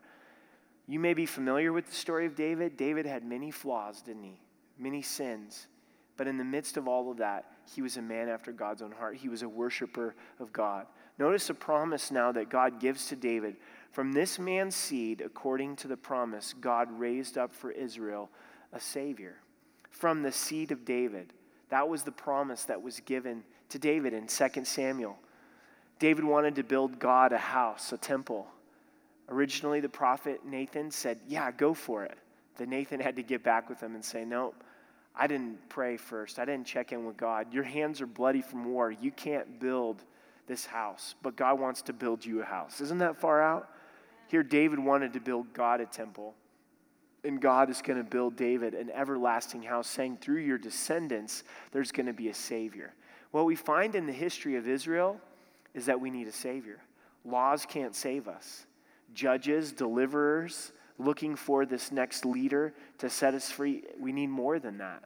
[0.86, 2.76] You may be familiar with the story of David.
[2.76, 4.40] David had many flaws, didn't he?
[4.78, 5.68] Many sins.
[6.16, 8.92] But in the midst of all of that, he was a man after God's own
[8.92, 9.16] heart.
[9.16, 10.86] He was a worshiper of God.
[11.18, 13.56] Notice the promise now that God gives to David.
[13.90, 18.30] From this man's seed, according to the promise, God raised up for Israel
[18.72, 19.36] a Savior.
[19.90, 21.32] From the seed of David.
[21.68, 25.18] That was the promise that was given to David in 2 Samuel.
[25.98, 28.46] David wanted to build God a house, a temple.
[29.32, 32.18] Originally, the prophet Nathan said, Yeah, go for it.
[32.58, 34.62] Then Nathan had to get back with him and say, Nope,
[35.16, 36.38] I didn't pray first.
[36.38, 37.52] I didn't check in with God.
[37.52, 38.90] Your hands are bloody from war.
[38.90, 40.04] You can't build
[40.46, 42.82] this house, but God wants to build you a house.
[42.82, 43.70] Isn't that far out?
[44.28, 46.34] Here, David wanted to build God a temple,
[47.24, 51.90] and God is going to build David an everlasting house, saying, through your descendants, there's
[51.90, 52.92] going to be a Savior.
[53.30, 55.18] What we find in the history of Israel
[55.72, 56.80] is that we need a Savior.
[57.24, 58.66] Laws can't save us,
[59.14, 63.84] judges, deliverers, looking for this next leader to set us free.
[63.98, 65.04] We need more than that.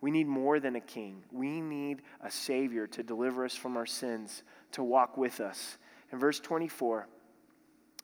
[0.00, 1.22] We need more than a king.
[1.32, 4.42] We need a Savior to deliver us from our sins,
[4.72, 5.78] to walk with us.
[6.12, 7.08] In verse 24,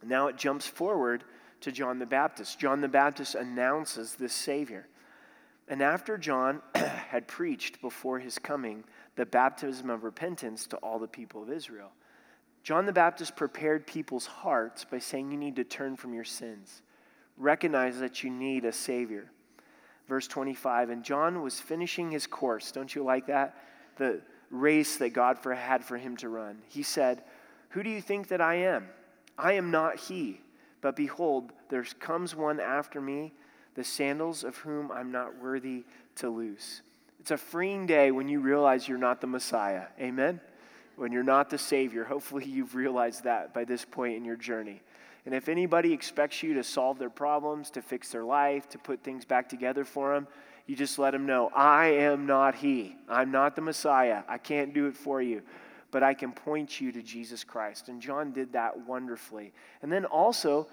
[0.04, 1.24] now it jumps forward
[1.60, 2.58] to John the Baptist.
[2.58, 4.88] John the Baptist announces this Savior.
[5.68, 8.84] And after John had preached before his coming
[9.14, 11.92] the baptism of repentance to all the people of Israel,
[12.62, 16.82] John the Baptist prepared people's hearts by saying, You need to turn from your sins.
[17.36, 19.30] Recognize that you need a Savior.
[20.08, 22.72] Verse 25, and John was finishing his course.
[22.72, 23.56] Don't you like that?
[23.96, 24.20] The
[24.50, 26.58] race that God for, had for him to run.
[26.68, 27.22] He said,
[27.70, 28.88] Who do you think that I am?
[29.38, 30.40] I am not he.
[30.80, 33.32] But behold, there comes one after me,
[33.74, 35.84] the sandals of whom I'm not worthy
[36.16, 36.82] to loose.
[37.20, 39.84] It's a freeing day when you realize you're not the Messiah.
[39.98, 40.40] Amen?
[40.96, 42.04] When you're not the Savior.
[42.04, 44.82] Hopefully, you've realized that by this point in your journey.
[45.24, 49.02] And if anybody expects you to solve their problems, to fix their life, to put
[49.02, 50.26] things back together for them,
[50.66, 52.96] you just let them know, I am not He.
[53.08, 54.22] I'm not the Messiah.
[54.28, 55.42] I can't do it for you.
[55.90, 57.88] But I can point you to Jesus Christ.
[57.88, 59.52] And John did that wonderfully.
[59.82, 60.68] And then also,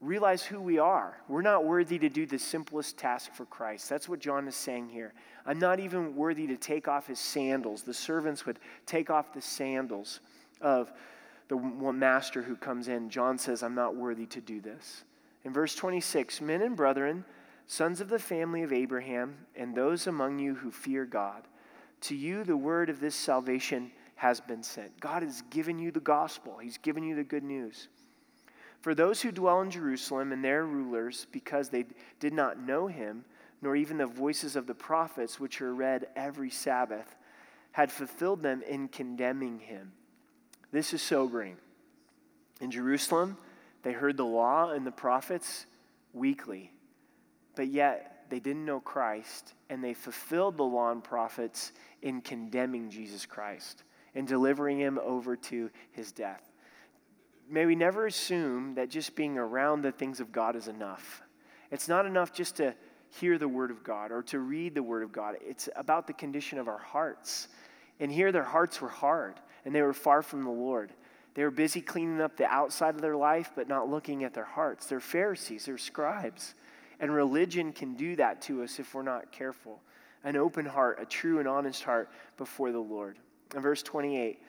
[0.00, 1.18] realize who we are.
[1.28, 3.88] We're not worthy to do the simplest task for Christ.
[3.88, 5.14] That's what John is saying here.
[5.46, 7.82] I'm not even worthy to take off his sandals.
[7.82, 10.20] The servants would take off the sandals
[10.60, 10.92] of
[11.48, 13.10] the master who comes in.
[13.10, 15.04] John says, I'm not worthy to do this.
[15.44, 17.24] In verse 26, men and brethren,
[17.66, 21.42] sons of the family of Abraham, and those among you who fear God,
[22.02, 24.98] to you the word of this salvation has been sent.
[25.00, 27.88] God has given you the gospel, He's given you the good news.
[28.84, 31.86] For those who dwell in Jerusalem and their rulers, because they
[32.20, 33.24] did not know him,
[33.62, 37.16] nor even the voices of the prophets, which are read every Sabbath,
[37.72, 39.92] had fulfilled them in condemning him.
[40.70, 41.56] This is sobering.
[42.60, 43.38] In Jerusalem,
[43.84, 45.64] they heard the law and the prophets
[46.12, 46.70] weekly,
[47.56, 52.90] but yet they didn't know Christ, and they fulfilled the law and prophets in condemning
[52.90, 53.82] Jesus Christ
[54.14, 56.53] and delivering him over to his death.
[57.48, 61.22] May we never assume that just being around the things of God is enough.
[61.70, 62.74] It's not enough just to
[63.20, 66.12] hear the Word of God or to read the Word of God, it's about the
[66.12, 67.48] condition of our hearts.
[68.00, 70.92] And here, their hearts were hard and they were far from the Lord.
[71.34, 74.44] They were busy cleaning up the outside of their life, but not looking at their
[74.44, 74.86] hearts.
[74.86, 76.54] They're Pharisees, they're scribes.
[77.00, 79.80] And religion can do that to us if we're not careful.
[80.22, 83.18] An open heart, a true and honest heart before the Lord.
[83.54, 84.40] In verse 28,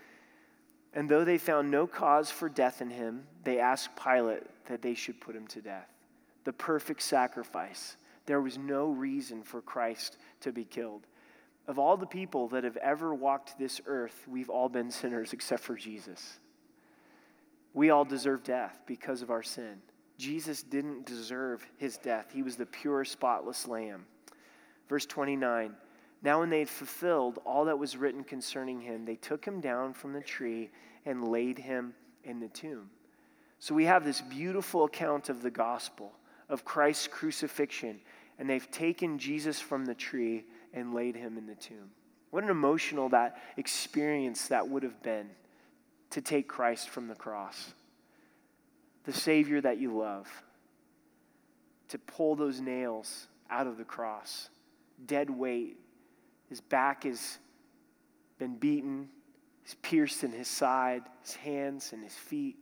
[0.96, 4.94] and though they found no cause for death in him, they asked Pilate that they
[4.94, 5.90] should put him to death.
[6.46, 7.98] The perfect sacrifice.
[8.26, 11.06] There was no reason for Christ to be killed.
[11.68, 15.64] Of all the people that have ever walked this earth, we've all been sinners except
[15.64, 16.40] for Jesus.
[17.74, 19.82] We all deserve death because of our sin.
[20.18, 24.06] Jesus didn't deserve his death, he was the pure, spotless lamb.
[24.88, 25.76] Verse 29
[26.26, 29.94] Now, when they had fulfilled all that was written concerning him, they took him down
[29.94, 30.72] from the tree
[31.06, 32.90] and laid him in the tomb.
[33.60, 36.14] So we have this beautiful account of the gospel,
[36.50, 38.00] of Christ's crucifixion,
[38.40, 41.92] and they've taken Jesus from the tree and laid him in the tomb.
[42.32, 45.30] What an emotional that experience that would have been
[46.10, 47.76] to take Christ from the cross.
[49.04, 50.28] The Savior that you love.
[51.90, 54.50] To pull those nails out of the cross.
[55.06, 55.78] Dead weight.
[56.50, 57.40] His back has
[58.38, 59.10] been beaten,
[59.64, 62.58] he's pierced in his side, his hands and his feet,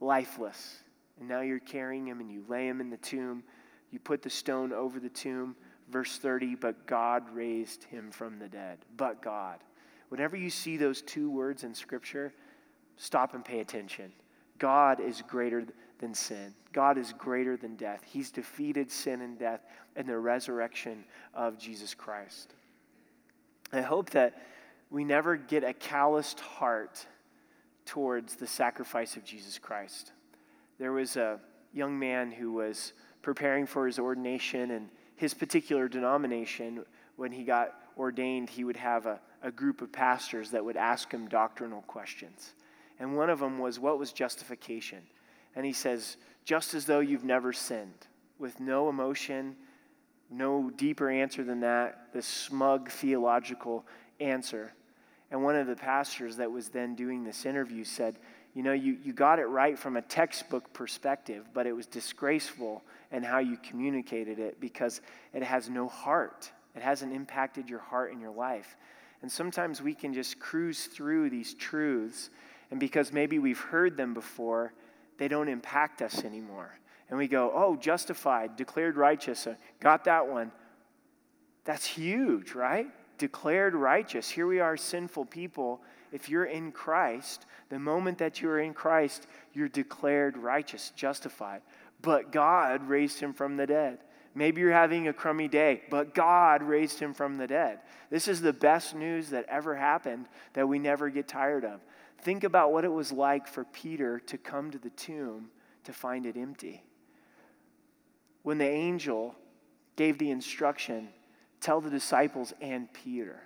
[0.00, 0.82] lifeless.
[1.18, 3.42] And now you're carrying him and you lay him in the tomb.
[3.90, 5.54] You put the stone over the tomb.
[5.90, 8.78] Verse 30, but God raised him from the dead.
[8.96, 9.58] But God.
[10.08, 12.32] Whenever you see those two words in Scripture,
[12.96, 14.12] stop and pay attention.
[14.58, 15.66] God is greater
[15.98, 16.54] than sin.
[16.72, 18.02] God is greater than death.
[18.04, 19.60] He's defeated sin and death
[19.96, 22.54] in the resurrection of Jesus Christ.
[23.74, 24.40] I hope that
[24.90, 27.04] we never get a calloused heart
[27.84, 30.12] towards the sacrifice of Jesus Christ.
[30.78, 31.40] There was a
[31.72, 36.84] young man who was preparing for his ordination, and his particular denomination,
[37.16, 41.10] when he got ordained, he would have a, a group of pastors that would ask
[41.10, 42.54] him doctrinal questions.
[43.00, 45.02] And one of them was, What was justification?
[45.56, 48.06] And he says, Just as though you've never sinned,
[48.38, 49.56] with no emotion,
[50.36, 53.84] no deeper answer than that, this smug theological
[54.20, 54.72] answer.
[55.30, 58.18] And one of the pastors that was then doing this interview said,
[58.54, 62.82] You know, you, you got it right from a textbook perspective, but it was disgraceful
[63.10, 65.00] in how you communicated it because
[65.32, 66.50] it has no heart.
[66.74, 68.76] It hasn't impacted your heart and your life.
[69.22, 72.30] And sometimes we can just cruise through these truths,
[72.70, 74.74] and because maybe we've heard them before,
[75.16, 76.78] they don't impact us anymore.
[77.08, 80.50] And we go, oh, justified, declared righteous, uh, got that one.
[81.64, 82.88] That's huge, right?
[83.18, 84.28] Declared righteous.
[84.28, 85.82] Here we are, sinful people.
[86.12, 91.62] If you're in Christ, the moment that you're in Christ, you're declared righteous, justified.
[92.02, 93.98] But God raised him from the dead.
[94.34, 97.78] Maybe you're having a crummy day, but God raised him from the dead.
[98.10, 101.80] This is the best news that ever happened that we never get tired of.
[102.22, 105.50] Think about what it was like for Peter to come to the tomb
[105.84, 106.82] to find it empty.
[108.44, 109.34] When the angel
[109.96, 111.08] gave the instruction,
[111.60, 113.40] tell the disciples and Peter.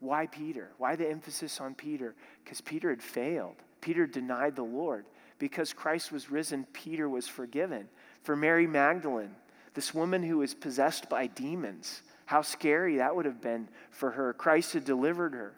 [0.00, 0.70] Why Peter?
[0.78, 2.14] Why the emphasis on Peter?
[2.42, 3.56] Because Peter had failed.
[3.82, 5.04] Peter denied the Lord.
[5.38, 7.86] Because Christ was risen, Peter was forgiven.
[8.22, 9.34] For Mary Magdalene,
[9.74, 12.00] this woman who was possessed by demons.
[12.24, 14.32] How scary that would have been for her.
[14.32, 15.52] Christ had delivered her.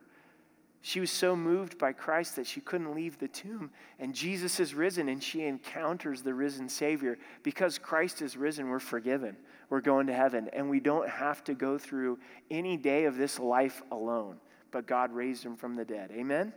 [0.82, 3.70] She was so moved by Christ that she couldn't leave the tomb.
[3.98, 7.18] And Jesus is risen, and she encounters the risen Savior.
[7.42, 9.36] Because Christ is risen, we're forgiven.
[9.68, 10.48] We're going to heaven.
[10.52, 12.18] And we don't have to go through
[12.50, 14.36] any day of this life alone.
[14.70, 16.10] But God raised him from the dead.
[16.12, 16.20] Amen?
[16.20, 16.52] Amen.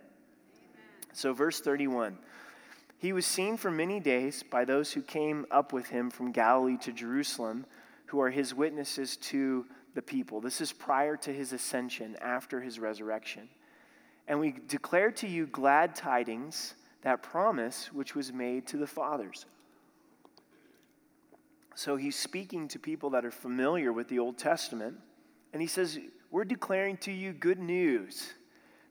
[1.14, 2.18] So, verse 31
[3.00, 6.78] he was seen for many days by those who came up with him from Galilee
[6.82, 7.66] to Jerusalem,
[8.08, 10.42] who are his witnesses to the people.
[10.42, 13.48] This is prior to his ascension, after his resurrection.
[14.30, 19.46] And we declare to you glad tidings, that promise which was made to the fathers.
[21.74, 24.98] So he's speaking to people that are familiar with the Old Testament,
[25.52, 25.98] and he says,
[26.30, 28.34] We're declaring to you good news.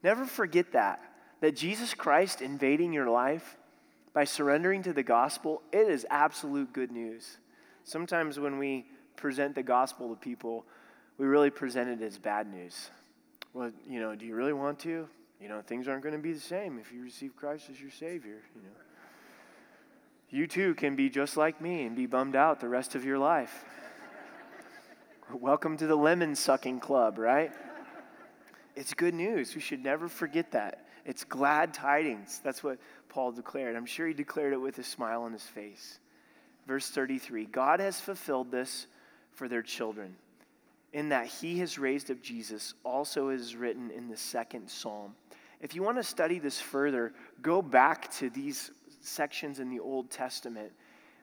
[0.02, 1.00] Never forget that,
[1.40, 3.56] that Jesus Christ invading your life
[4.14, 7.36] by surrendering to the gospel, it is absolute good news.
[7.84, 10.64] Sometimes when we present the gospel to people,
[11.16, 12.90] we really present it as bad news.
[13.52, 15.08] Well, you know, do you really want to?
[15.40, 17.90] You know, things aren't going to be the same if you receive Christ as your
[17.90, 18.76] Savior, you know.
[20.30, 23.18] You too can be just like me and be bummed out the rest of your
[23.18, 23.64] life.
[25.32, 27.52] Welcome to the lemon sucking club, right?
[28.74, 29.54] It's good news.
[29.54, 30.86] We should never forget that.
[31.04, 32.40] It's glad tidings.
[32.44, 33.76] That's what Paul declared.
[33.76, 36.00] I'm sure he declared it with a smile on his face.
[36.66, 38.86] Verse 33 God has fulfilled this
[39.32, 40.16] for their children,
[40.92, 45.14] in that he has raised up Jesus, also is written in the second psalm.
[45.60, 50.10] If you want to study this further, go back to these sections in the Old
[50.10, 50.72] Testament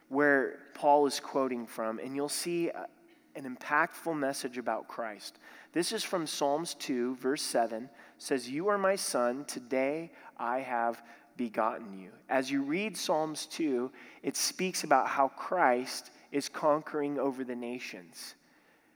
[0.10, 2.70] where Paul is quoting from, and you'll see
[3.36, 5.40] an impactful message about Christ.
[5.74, 11.02] This is from Psalms 2, verse 7 says, You are my son, today I have
[11.38, 12.12] begotten you.
[12.30, 13.92] As you read Psalms 2,
[14.24, 18.36] it speaks about how Christ is conquering over the nations,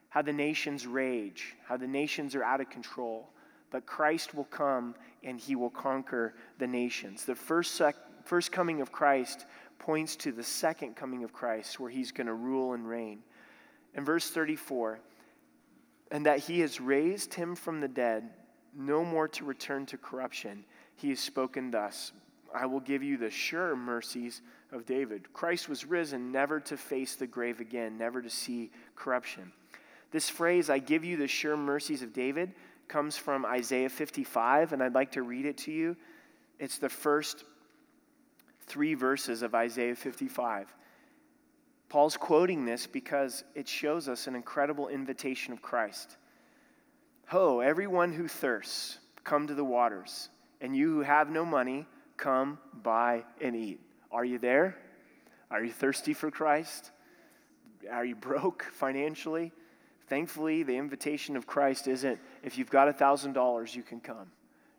[0.08, 3.28] how the nations rage, how the nations are out of control.
[3.70, 7.24] But Christ will come and he will conquer the nations.
[7.24, 9.46] The first, sec- first coming of Christ
[9.78, 13.20] points to the second coming of Christ, where he's going to rule and reign.
[13.94, 15.00] In verse 34,
[16.10, 18.30] and that he has raised him from the dead
[18.76, 20.64] no more to return to corruption.
[20.96, 22.12] He has spoken thus
[22.52, 24.42] I will give you the sure mercies
[24.72, 25.32] of David.
[25.32, 29.52] Christ was risen never to face the grave again, never to see corruption.
[30.10, 32.52] This phrase, I give you the sure mercies of David,
[32.90, 35.96] comes from Isaiah 55, and I'd like to read it to you.
[36.58, 37.44] It's the first
[38.66, 40.74] three verses of Isaiah 55.
[41.88, 46.16] Paul's quoting this because it shows us an incredible invitation of Christ.
[47.28, 50.28] Ho, everyone who thirsts, come to the waters.
[50.60, 51.86] And you who have no money,
[52.16, 53.80] come, buy, and eat.
[54.10, 54.76] Are you there?
[55.48, 56.90] Are you thirsty for Christ?
[57.90, 59.52] Are you broke financially?
[60.08, 64.30] Thankfully, the invitation of Christ isn't if you've got $1,000, you can come.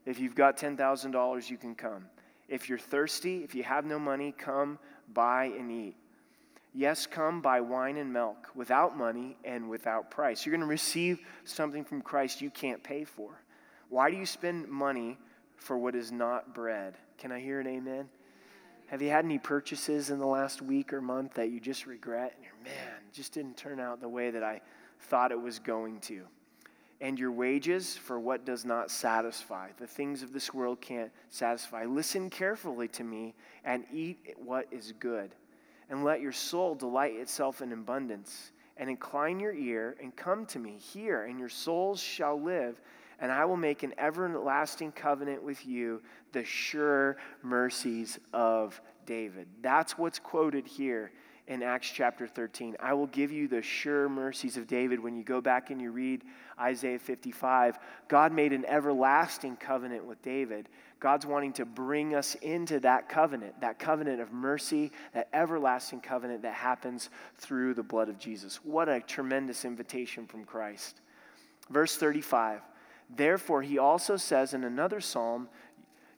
[0.05, 2.05] If you've got $10,000, you can come.
[2.47, 4.79] If you're thirsty, if you have no money, come,
[5.13, 5.95] buy, and eat.
[6.73, 10.45] Yes, come buy wine and milk without money and without price.
[10.45, 13.41] You're going to receive something from Christ you can't pay for.
[13.89, 15.17] Why do you spend money
[15.57, 16.97] for what is not bread?
[17.17, 18.09] Can I hear an amen?
[18.87, 22.33] Have you had any purchases in the last week or month that you just regret
[22.35, 24.61] and you're, man, just didn't turn out the way that I
[25.01, 26.23] thought it was going to?
[27.01, 29.69] And your wages for what does not satisfy.
[29.77, 31.85] The things of this world can't satisfy.
[31.85, 33.33] Listen carefully to me
[33.65, 35.35] and eat what is good
[35.89, 38.53] and let your soul delight itself in abundance.
[38.77, 40.77] And incline your ear and come to me.
[40.77, 42.81] Hear, and your souls shall live.
[43.19, 49.47] And I will make an everlasting covenant with you, the sure mercies of David.
[49.61, 51.11] That's what's quoted here
[51.47, 52.75] in Acts chapter 13.
[52.79, 54.99] I will give you the sure mercies of David.
[54.99, 56.23] When you go back and you read
[56.59, 60.69] Isaiah 55, God made an everlasting covenant with David.
[60.99, 66.43] God's wanting to bring us into that covenant, that covenant of mercy, that everlasting covenant
[66.43, 68.63] that happens through the blood of Jesus.
[68.63, 71.01] What a tremendous invitation from Christ.
[71.69, 72.61] Verse 35
[73.13, 75.49] Therefore, he also says in another psalm,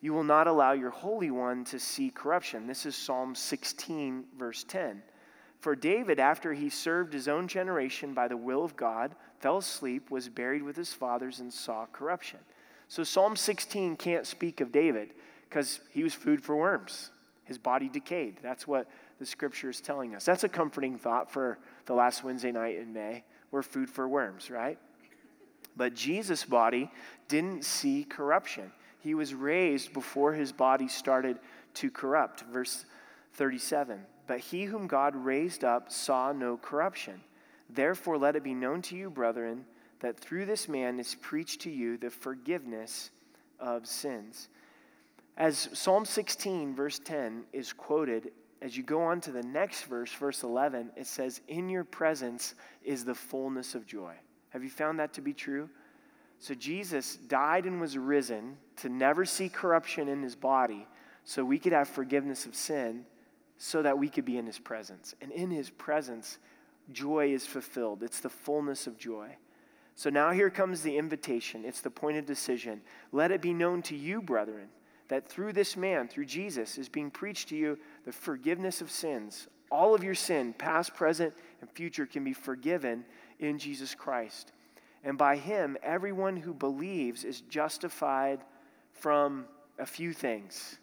[0.02, 2.68] You will not allow your Holy One to see corruption.
[2.68, 5.02] This is Psalm 16, verse 10.
[5.64, 10.12] For David, after he served his own generation by the will of God, fell asleep,
[10.12, 12.40] was buried with his fathers, and saw corruption.
[12.90, 15.12] So Psalm 16 can't speak of David
[15.48, 17.12] because he was food for worms.
[17.46, 18.40] His body decayed.
[18.44, 18.90] That's what
[19.20, 20.26] the scripture is telling us.
[20.26, 23.24] That's a comforting thought for the last Wednesday night in May.
[23.50, 24.78] We're food for worms, right?
[25.78, 26.92] But Jesus' body
[27.30, 28.70] didn't see corruption.
[29.00, 31.40] He was raised before his body started
[31.76, 32.42] to corrupt.
[32.52, 32.84] Verse
[33.36, 37.22] 37 But he whom God raised up saw no corruption.
[37.70, 39.66] Therefore, let it be known to you, brethren,
[40.00, 43.12] that through this man is preached to you the forgiveness
[43.60, 44.50] of sins.
[45.38, 50.14] As Psalm 16, verse 10, is quoted, as you go on to the next verse,
[50.14, 54.14] verse 11, it says, In your presence is the fullness of joy.
[54.50, 55.70] Have you found that to be true?
[56.40, 60.86] So Jesus died and was risen to never see corruption in his body
[61.24, 63.06] so we could have forgiveness of sin
[63.66, 65.16] so that we could be in his presence.
[65.22, 66.38] And in his presence,
[66.92, 68.04] joy is fulfilled.
[68.04, 69.38] It's the fullness of joy.
[69.96, 71.64] So now here comes the invitation.
[71.64, 72.82] It's the point of decision.
[73.14, 74.68] Let it be known to you, brethren,
[75.08, 79.48] that through this man, through Jesus, is being preached to you the forgiveness of sins.
[79.72, 83.06] All of your sin, past, present, and future, can be forgiven
[83.40, 84.52] in Jesus Christ.
[85.06, 88.42] And by him, everyone who believes is justified
[88.92, 89.46] from
[89.80, 90.80] a few things,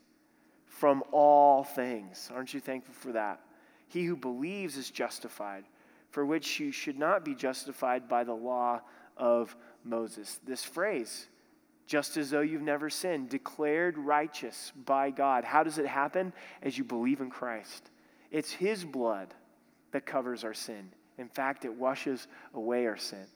[0.81, 2.31] from all things.
[2.35, 3.41] Aren't you thankful for that?
[3.89, 5.65] He who believes is justified,
[6.11, 8.81] for which you should not be justified by the law
[9.19, 9.55] of
[9.85, 10.41] Moses.
[10.47, 11.27] This phrase,
[11.87, 15.45] just as though you've never sinned, declared righteous by God.
[15.45, 16.33] How does it happen?
[16.63, 17.91] As you believe in Christ.
[18.31, 19.35] It's His blood
[19.93, 20.89] that covers our sin.
[21.19, 23.27] In fact, it washes away our sin.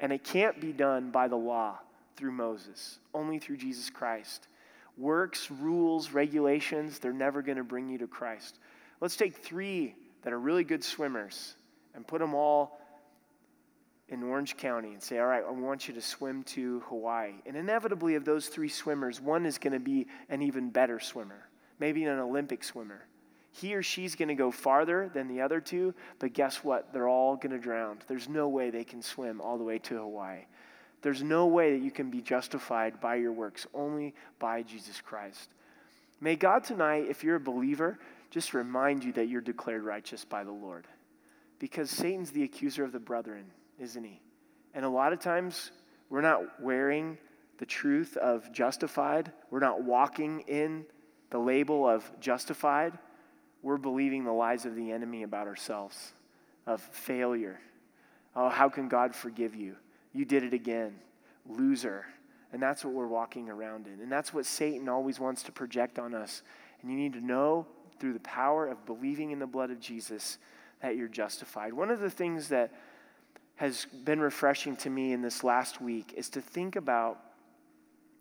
[0.00, 1.78] And it can't be done by the law
[2.16, 4.48] through Moses, only through Jesus Christ.
[4.96, 8.58] Works, rules, regulations, they're never going to bring you to Christ.
[9.00, 11.54] Let's take three that are really good swimmers
[11.94, 12.80] and put them all
[14.08, 17.34] in Orange County and say, All right, I want you to swim to Hawaii.
[17.44, 21.48] And inevitably, of those three swimmers, one is going to be an even better swimmer,
[21.78, 23.06] maybe an Olympic swimmer.
[23.52, 26.92] He or she's going to go farther than the other two, but guess what?
[26.92, 27.98] They're all going to drown.
[28.06, 30.44] There's no way they can swim all the way to Hawaii.
[31.02, 35.50] There's no way that you can be justified by your works, only by Jesus Christ.
[36.20, 37.98] May God tonight, if you're a believer,
[38.30, 40.86] just remind you that you're declared righteous by the Lord.
[41.58, 43.44] Because Satan's the accuser of the brethren
[43.78, 44.20] isn't he?
[44.74, 45.70] And a lot of times,
[46.10, 47.18] we're not wearing
[47.58, 50.84] the truth of justified, we're not walking in
[51.30, 52.96] the label of justified.
[53.62, 56.12] We're believing the lies of the enemy about ourselves,
[56.66, 57.58] of failure.
[58.36, 59.74] Oh, how can God forgive you?
[60.16, 60.94] You did it again.
[61.46, 62.06] Loser.
[62.52, 64.00] And that's what we're walking around in.
[64.00, 66.42] And that's what Satan always wants to project on us.
[66.80, 67.66] And you need to know
[68.00, 70.38] through the power of believing in the blood of Jesus
[70.80, 71.72] that you're justified.
[71.74, 72.72] One of the things that
[73.56, 77.18] has been refreshing to me in this last week is to think about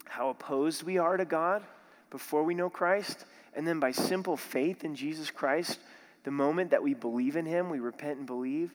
[0.05, 1.63] how opposed we are to God
[2.09, 3.25] before we know Christ,
[3.55, 5.79] and then by simple faith in Jesus Christ,
[6.23, 8.73] the moment that we believe in Him, we repent and believe,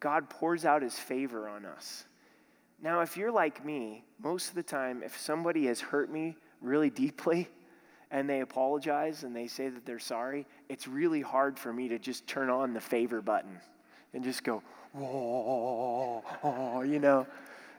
[0.00, 2.04] God pours out His favor on us.
[2.82, 6.90] Now, if you're like me, most of the time, if somebody has hurt me really
[6.90, 7.48] deeply
[8.10, 11.98] and they apologize and they say that they're sorry, it's really hard for me to
[11.98, 13.58] just turn on the favor button
[14.12, 14.62] and just go,
[14.92, 17.26] whoa, oh, you know.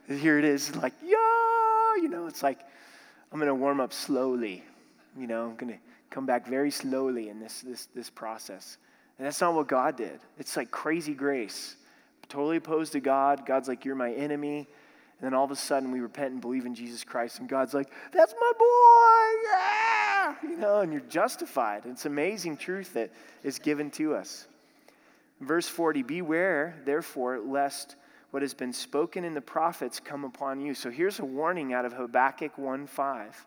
[0.08, 2.60] Here it is, like, yeah, you know, it's like,
[3.32, 4.64] I'm going to warm up slowly.
[5.18, 5.80] You know, I'm going to
[6.10, 8.78] come back very slowly in this, this, this process.
[9.18, 10.20] And that's not what God did.
[10.38, 11.78] It's like crazy grace.
[12.28, 13.46] Totally opposed to God.
[13.46, 14.68] God's like, you're my enemy.
[15.24, 17.40] And then all of a sudden we repent and believe in Jesus Christ.
[17.40, 19.50] And God's like, that's my boy.
[19.54, 20.36] Yeah.
[20.44, 21.84] You know, and you're justified.
[21.86, 23.10] It's amazing truth that
[23.42, 24.48] is given to us.
[25.40, 27.96] Verse 40 Beware, therefore, lest
[28.32, 30.74] what has been spoken in the prophets come upon you.
[30.74, 33.46] So here's a warning out of Habakkuk 1 5.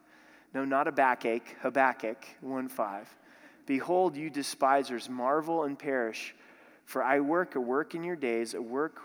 [0.55, 3.17] No, not a backache, Habakkuk 1 5.
[3.67, 6.35] Behold, you despisers, marvel and perish,
[6.87, 8.99] for I work a work in your days, a work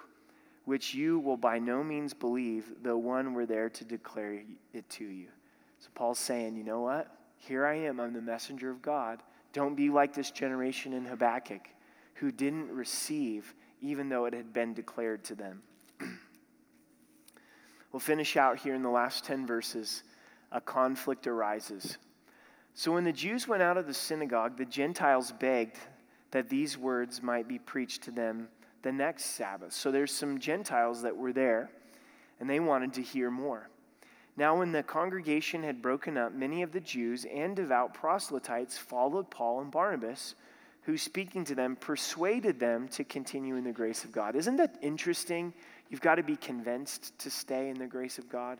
[0.71, 4.41] which you will by no means believe, though one were there to declare
[4.73, 5.27] it to you.
[5.79, 7.13] So Paul's saying, you know what?
[7.35, 9.21] Here I am, I'm the messenger of God.
[9.51, 11.67] Don't be like this generation in Habakkuk
[12.13, 15.61] who didn't receive even though it had been declared to them.
[17.91, 20.03] we'll finish out here in the last 10 verses.
[20.53, 21.97] A conflict arises.
[22.75, 25.79] So when the Jews went out of the synagogue, the Gentiles begged
[26.31, 28.47] that these words might be preached to them
[28.83, 29.73] the next Sabbath.
[29.73, 31.69] So there's some Gentiles that were there,
[32.39, 33.69] and they wanted to hear more.
[34.37, 39.29] Now, when the congregation had broken up, many of the Jews and devout proselytes followed
[39.29, 40.35] Paul and Barnabas,
[40.83, 44.35] who, speaking to them, persuaded them to continue in the grace of God.
[44.35, 45.53] Isn't that interesting?
[45.89, 48.57] You've got to be convinced to stay in the grace of God.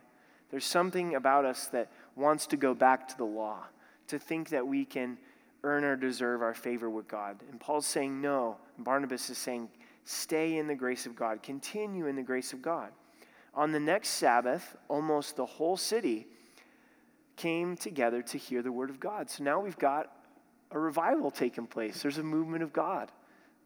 [0.50, 3.64] There's something about us that wants to go back to the law,
[4.08, 5.16] to think that we can
[5.64, 7.38] earn or deserve our favor with God.
[7.50, 8.56] And Paul's saying no.
[8.76, 9.68] and Barnabas is saying,
[10.04, 12.90] stay in the grace of God, continue in the grace of God.
[13.54, 16.26] On the next Sabbath, almost the whole city
[17.36, 19.30] came together to hear the word of God.
[19.30, 20.10] So now we've got
[20.70, 22.02] a revival taking place.
[22.02, 23.10] There's a movement of God.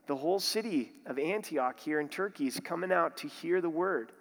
[0.06, 4.12] The whole city of Antioch here in Turkey is coming out to hear the word.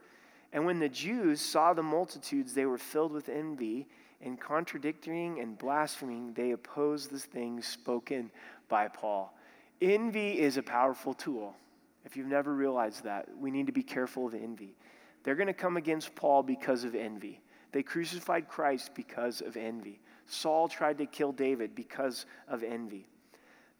[0.54, 3.88] And when the Jews saw the multitudes, they were filled with envy,
[4.22, 8.32] and contradicting and blaspheming, they opposed the things spoken
[8.70, 9.38] by Paul.
[9.82, 11.56] Envy is a powerful tool.
[12.06, 14.76] If you've never realized that, we need to be careful of envy.
[15.24, 17.42] They're going to come against Paul because of envy.
[17.72, 20.00] They crucified Christ because of envy.
[20.28, 23.08] Saul tried to kill David because of envy.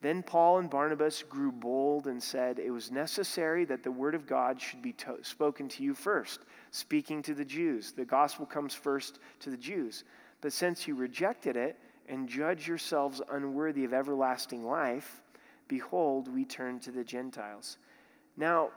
[0.02, 4.28] Then Paul and Barnabas grew bold and said, It was necessary that the word of
[4.28, 7.92] God should be to- spoken to you first, speaking to the Jews.
[7.92, 10.04] The gospel comes first to the Jews.
[10.42, 15.24] But since you rejected it and judge yourselves unworthy of everlasting life,
[15.68, 17.78] behold, we turn to the Gentiles.
[18.38, 18.70] Now,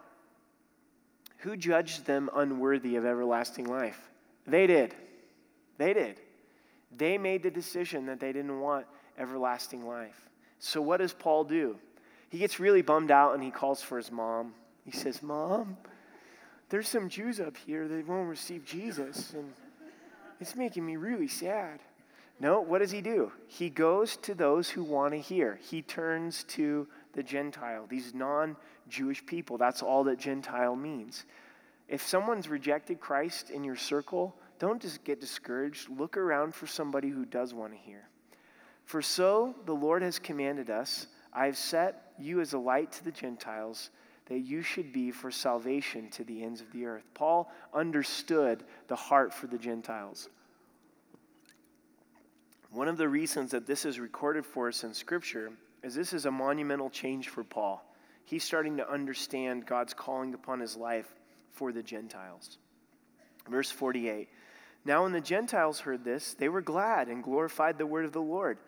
[1.39, 4.11] who judged them unworthy of everlasting life?
[4.47, 4.95] They did.
[5.77, 6.21] They did.
[6.97, 8.87] They made the decision that they didn't want
[9.19, 10.29] everlasting life.
[10.59, 11.77] So, what does Paul do?
[12.31, 14.55] He gets really bummed out and he calls for his mom.
[14.85, 15.77] He says, Mom,
[16.69, 19.53] there's some Jews up here that won't receive Jesus, and
[20.41, 21.81] it's making me really sad.
[22.41, 23.33] No, what does he do?
[23.47, 25.59] He goes to those who want to hear.
[25.63, 26.87] He turns to
[27.19, 28.57] the Gentile, these non
[28.89, 29.59] Jewish people.
[29.59, 31.25] That's all that Gentile means.
[31.89, 35.89] If someone's rejected Christ in your circle, don't just get discouraged.
[35.89, 38.09] Look around for somebody who does want to hear.
[38.85, 43.05] For so the Lord has commanded us I have set you as a light to
[43.05, 43.91] the Gentiles,
[44.27, 47.05] that you should be for salvation to the ends of the earth.
[47.15, 50.29] Paul understood the heart for the Gentiles.
[52.71, 55.51] One of the reasons that this is recorded for us in Scripture
[55.83, 57.85] is this is a monumental change for Paul.
[58.25, 61.09] He's starting to understand God's calling upon his life
[61.53, 62.59] for the Gentiles.
[63.49, 64.29] Verse 48
[64.85, 68.21] Now, when the Gentiles heard this, they were glad and glorified the word of the
[68.21, 68.59] Lord.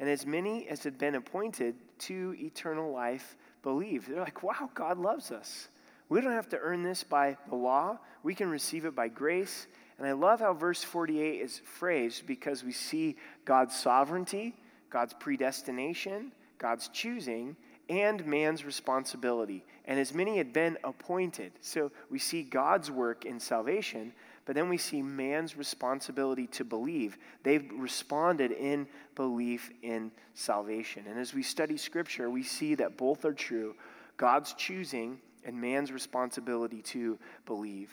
[0.00, 4.08] And as many as had been appointed to eternal life believed.
[4.08, 5.68] They're like, wow, God loves us.
[6.08, 9.66] We don't have to earn this by the law, we can receive it by grace.
[9.98, 14.56] And I love how verse 48 is phrased because we see God's sovereignty,
[14.90, 16.32] God's predestination,
[16.64, 17.56] God's choosing,
[17.90, 19.66] and man's responsibility.
[19.84, 21.52] And as many had been appointed.
[21.60, 24.14] So we see God's work in salvation,
[24.46, 27.18] but then we see man's responsibility to believe.
[27.42, 31.04] They've responded in belief in salvation.
[31.06, 33.74] And as we study Scripture, we see that both are true
[34.16, 37.90] God's choosing and man's responsibility to believe.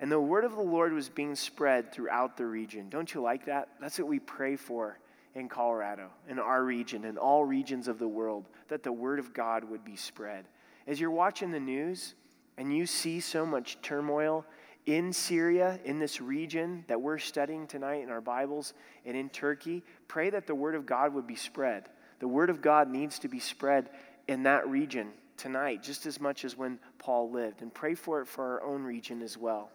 [0.00, 2.88] And the word of the Lord was being spread throughout the region.
[2.88, 3.68] Don't you like that?
[3.82, 4.98] That's what we pray for
[5.38, 9.32] in Colorado, in our region, in all regions of the world, that the word of
[9.32, 10.46] God would be spread.
[10.86, 12.14] As you're watching the news
[12.56, 14.44] and you see so much turmoil
[14.86, 18.72] in Syria, in this region that we're studying tonight in our Bibles,
[19.04, 21.88] and in Turkey, pray that the Word of God would be spread.
[22.20, 23.90] The Word of God needs to be spread
[24.28, 28.26] in that region tonight, just as much as when Paul lived, and pray for it
[28.26, 29.70] for our own region as well.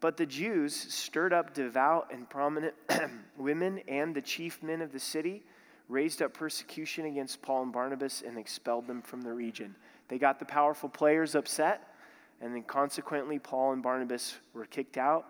[0.00, 2.74] But the Jews stirred up devout and prominent
[3.36, 5.42] women and the chief men of the city,
[5.88, 9.74] raised up persecution against Paul and Barnabas, and expelled them from the region.
[10.08, 11.94] They got the powerful players upset,
[12.40, 15.26] and then consequently, Paul and Barnabas were kicked out.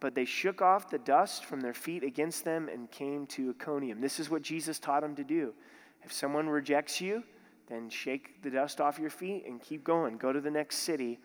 [0.00, 4.00] But they shook off the dust from their feet against them and came to Iconium.
[4.00, 5.54] This is what Jesus taught them to do.
[6.02, 7.22] If someone rejects you,
[7.68, 10.18] then shake the dust off your feet and keep going.
[10.18, 11.20] Go to the next city.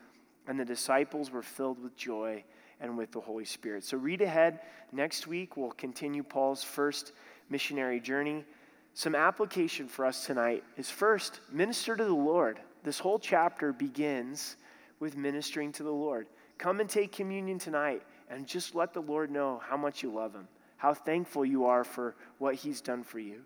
[0.47, 2.43] And the disciples were filled with joy
[2.81, 3.83] and with the Holy Spirit.
[3.83, 4.59] So read ahead.
[4.91, 7.13] Next week, we'll continue Paul's first
[7.49, 8.45] missionary journey.
[8.93, 12.59] Some application for us tonight is first, minister to the Lord.
[12.83, 14.55] This whole chapter begins
[14.99, 16.27] with ministering to the Lord.
[16.57, 20.33] Come and take communion tonight and just let the Lord know how much you love
[20.33, 23.41] him, how thankful you are for what he's done for you.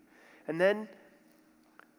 [0.47, 0.87] And then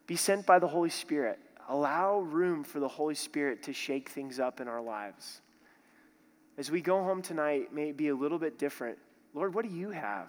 [0.06, 1.38] be sent by the Holy Spirit.
[1.68, 5.40] Allow room for the Holy Spirit to shake things up in our lives.
[6.56, 8.98] As we go home tonight, may be a little bit different.
[9.34, 10.28] Lord, what do you have?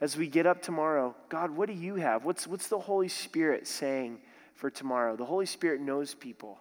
[0.00, 2.24] As we get up tomorrow, God, what do you have?
[2.24, 4.18] What's, what's the Holy Spirit saying
[4.54, 5.16] for tomorrow?
[5.16, 6.58] The Holy Spirit knows people.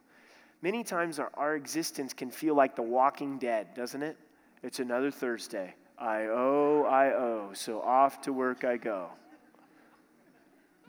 [0.62, 4.18] Many times our, our existence can feel like the walking dead, doesn't it?
[4.62, 5.74] It's another Thursday.
[5.98, 9.10] I owe, I owe, so off to work I go.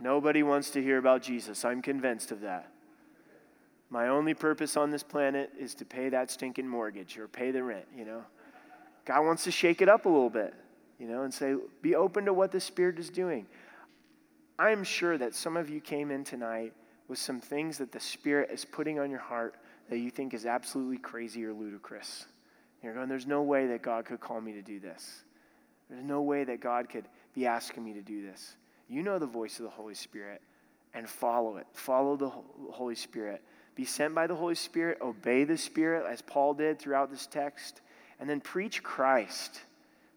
[0.00, 1.64] Nobody wants to hear about Jesus.
[1.64, 2.72] I'm convinced of that.
[3.90, 7.62] My only purpose on this planet is to pay that stinking mortgage or pay the
[7.62, 8.22] rent, you know.
[9.04, 10.54] God wants to shake it up a little bit,
[10.98, 13.46] you know, and say, be open to what the Spirit is doing.
[14.58, 16.72] I am sure that some of you came in tonight
[17.08, 19.56] with some things that the Spirit is putting on your heart
[19.88, 22.26] that you think is absolutely crazy or ludicrous.
[22.82, 25.24] You're going, there's no way that God could call me to do this.
[25.88, 28.54] There's no way that God could be asking me to do this.
[28.88, 30.40] You know the voice of the Holy Spirit
[30.94, 31.66] and follow it.
[31.72, 32.30] Follow the
[32.70, 33.42] Holy Spirit.
[33.80, 37.80] Be sent by the Holy Spirit, obey the Spirit as Paul did throughout this text,
[38.18, 39.62] and then preach Christ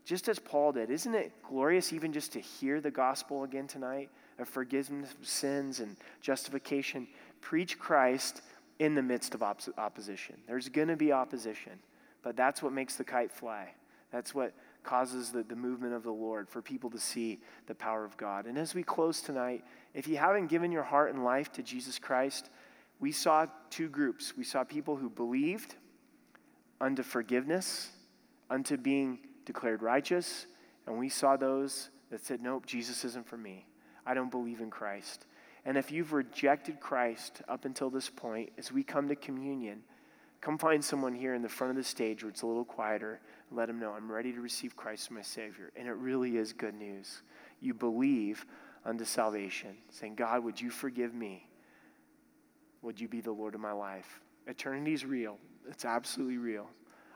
[0.03, 0.89] just as Paul did.
[0.91, 5.79] Isn't it glorious even just to hear the gospel again tonight of forgiveness of sins
[5.79, 7.07] and justification?
[7.39, 8.41] Preach Christ
[8.79, 10.35] in the midst of op- opposition.
[10.45, 11.79] There's going to be opposition,
[12.21, 13.69] but that's what makes the kite fly.
[14.11, 14.51] That's what
[14.83, 18.45] causes the, the movement of the Lord for people to see the power of God.
[18.45, 21.97] And as we close tonight, if you haven't given your heart and life to Jesus
[21.97, 22.49] Christ,
[23.03, 24.37] we saw two groups.
[24.37, 25.75] We saw people who believed
[26.79, 27.89] unto forgiveness,
[28.49, 30.47] unto being declared righteous,
[30.87, 33.65] and we saw those that said, Nope, Jesus isn't for me.
[34.05, 35.25] I don't believe in Christ.
[35.65, 39.83] And if you've rejected Christ up until this point, as we come to communion,
[40.39, 43.19] come find someone here in the front of the stage where it's a little quieter
[43.49, 45.73] and let them know, I'm ready to receive Christ as my Savior.
[45.75, 47.21] And it really is good news.
[47.59, 48.45] You believe
[48.85, 51.49] unto salvation, saying, God, would you forgive me?
[52.83, 54.21] Would you be the Lord of my life?
[54.45, 56.67] Eternity is real, it's absolutely real.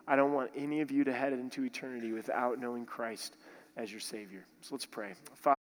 [0.07, 3.35] I don't want any of you to head into eternity without knowing Christ
[3.75, 4.45] as your Savior.
[4.61, 5.13] So let's pray.
[5.35, 5.56] Father,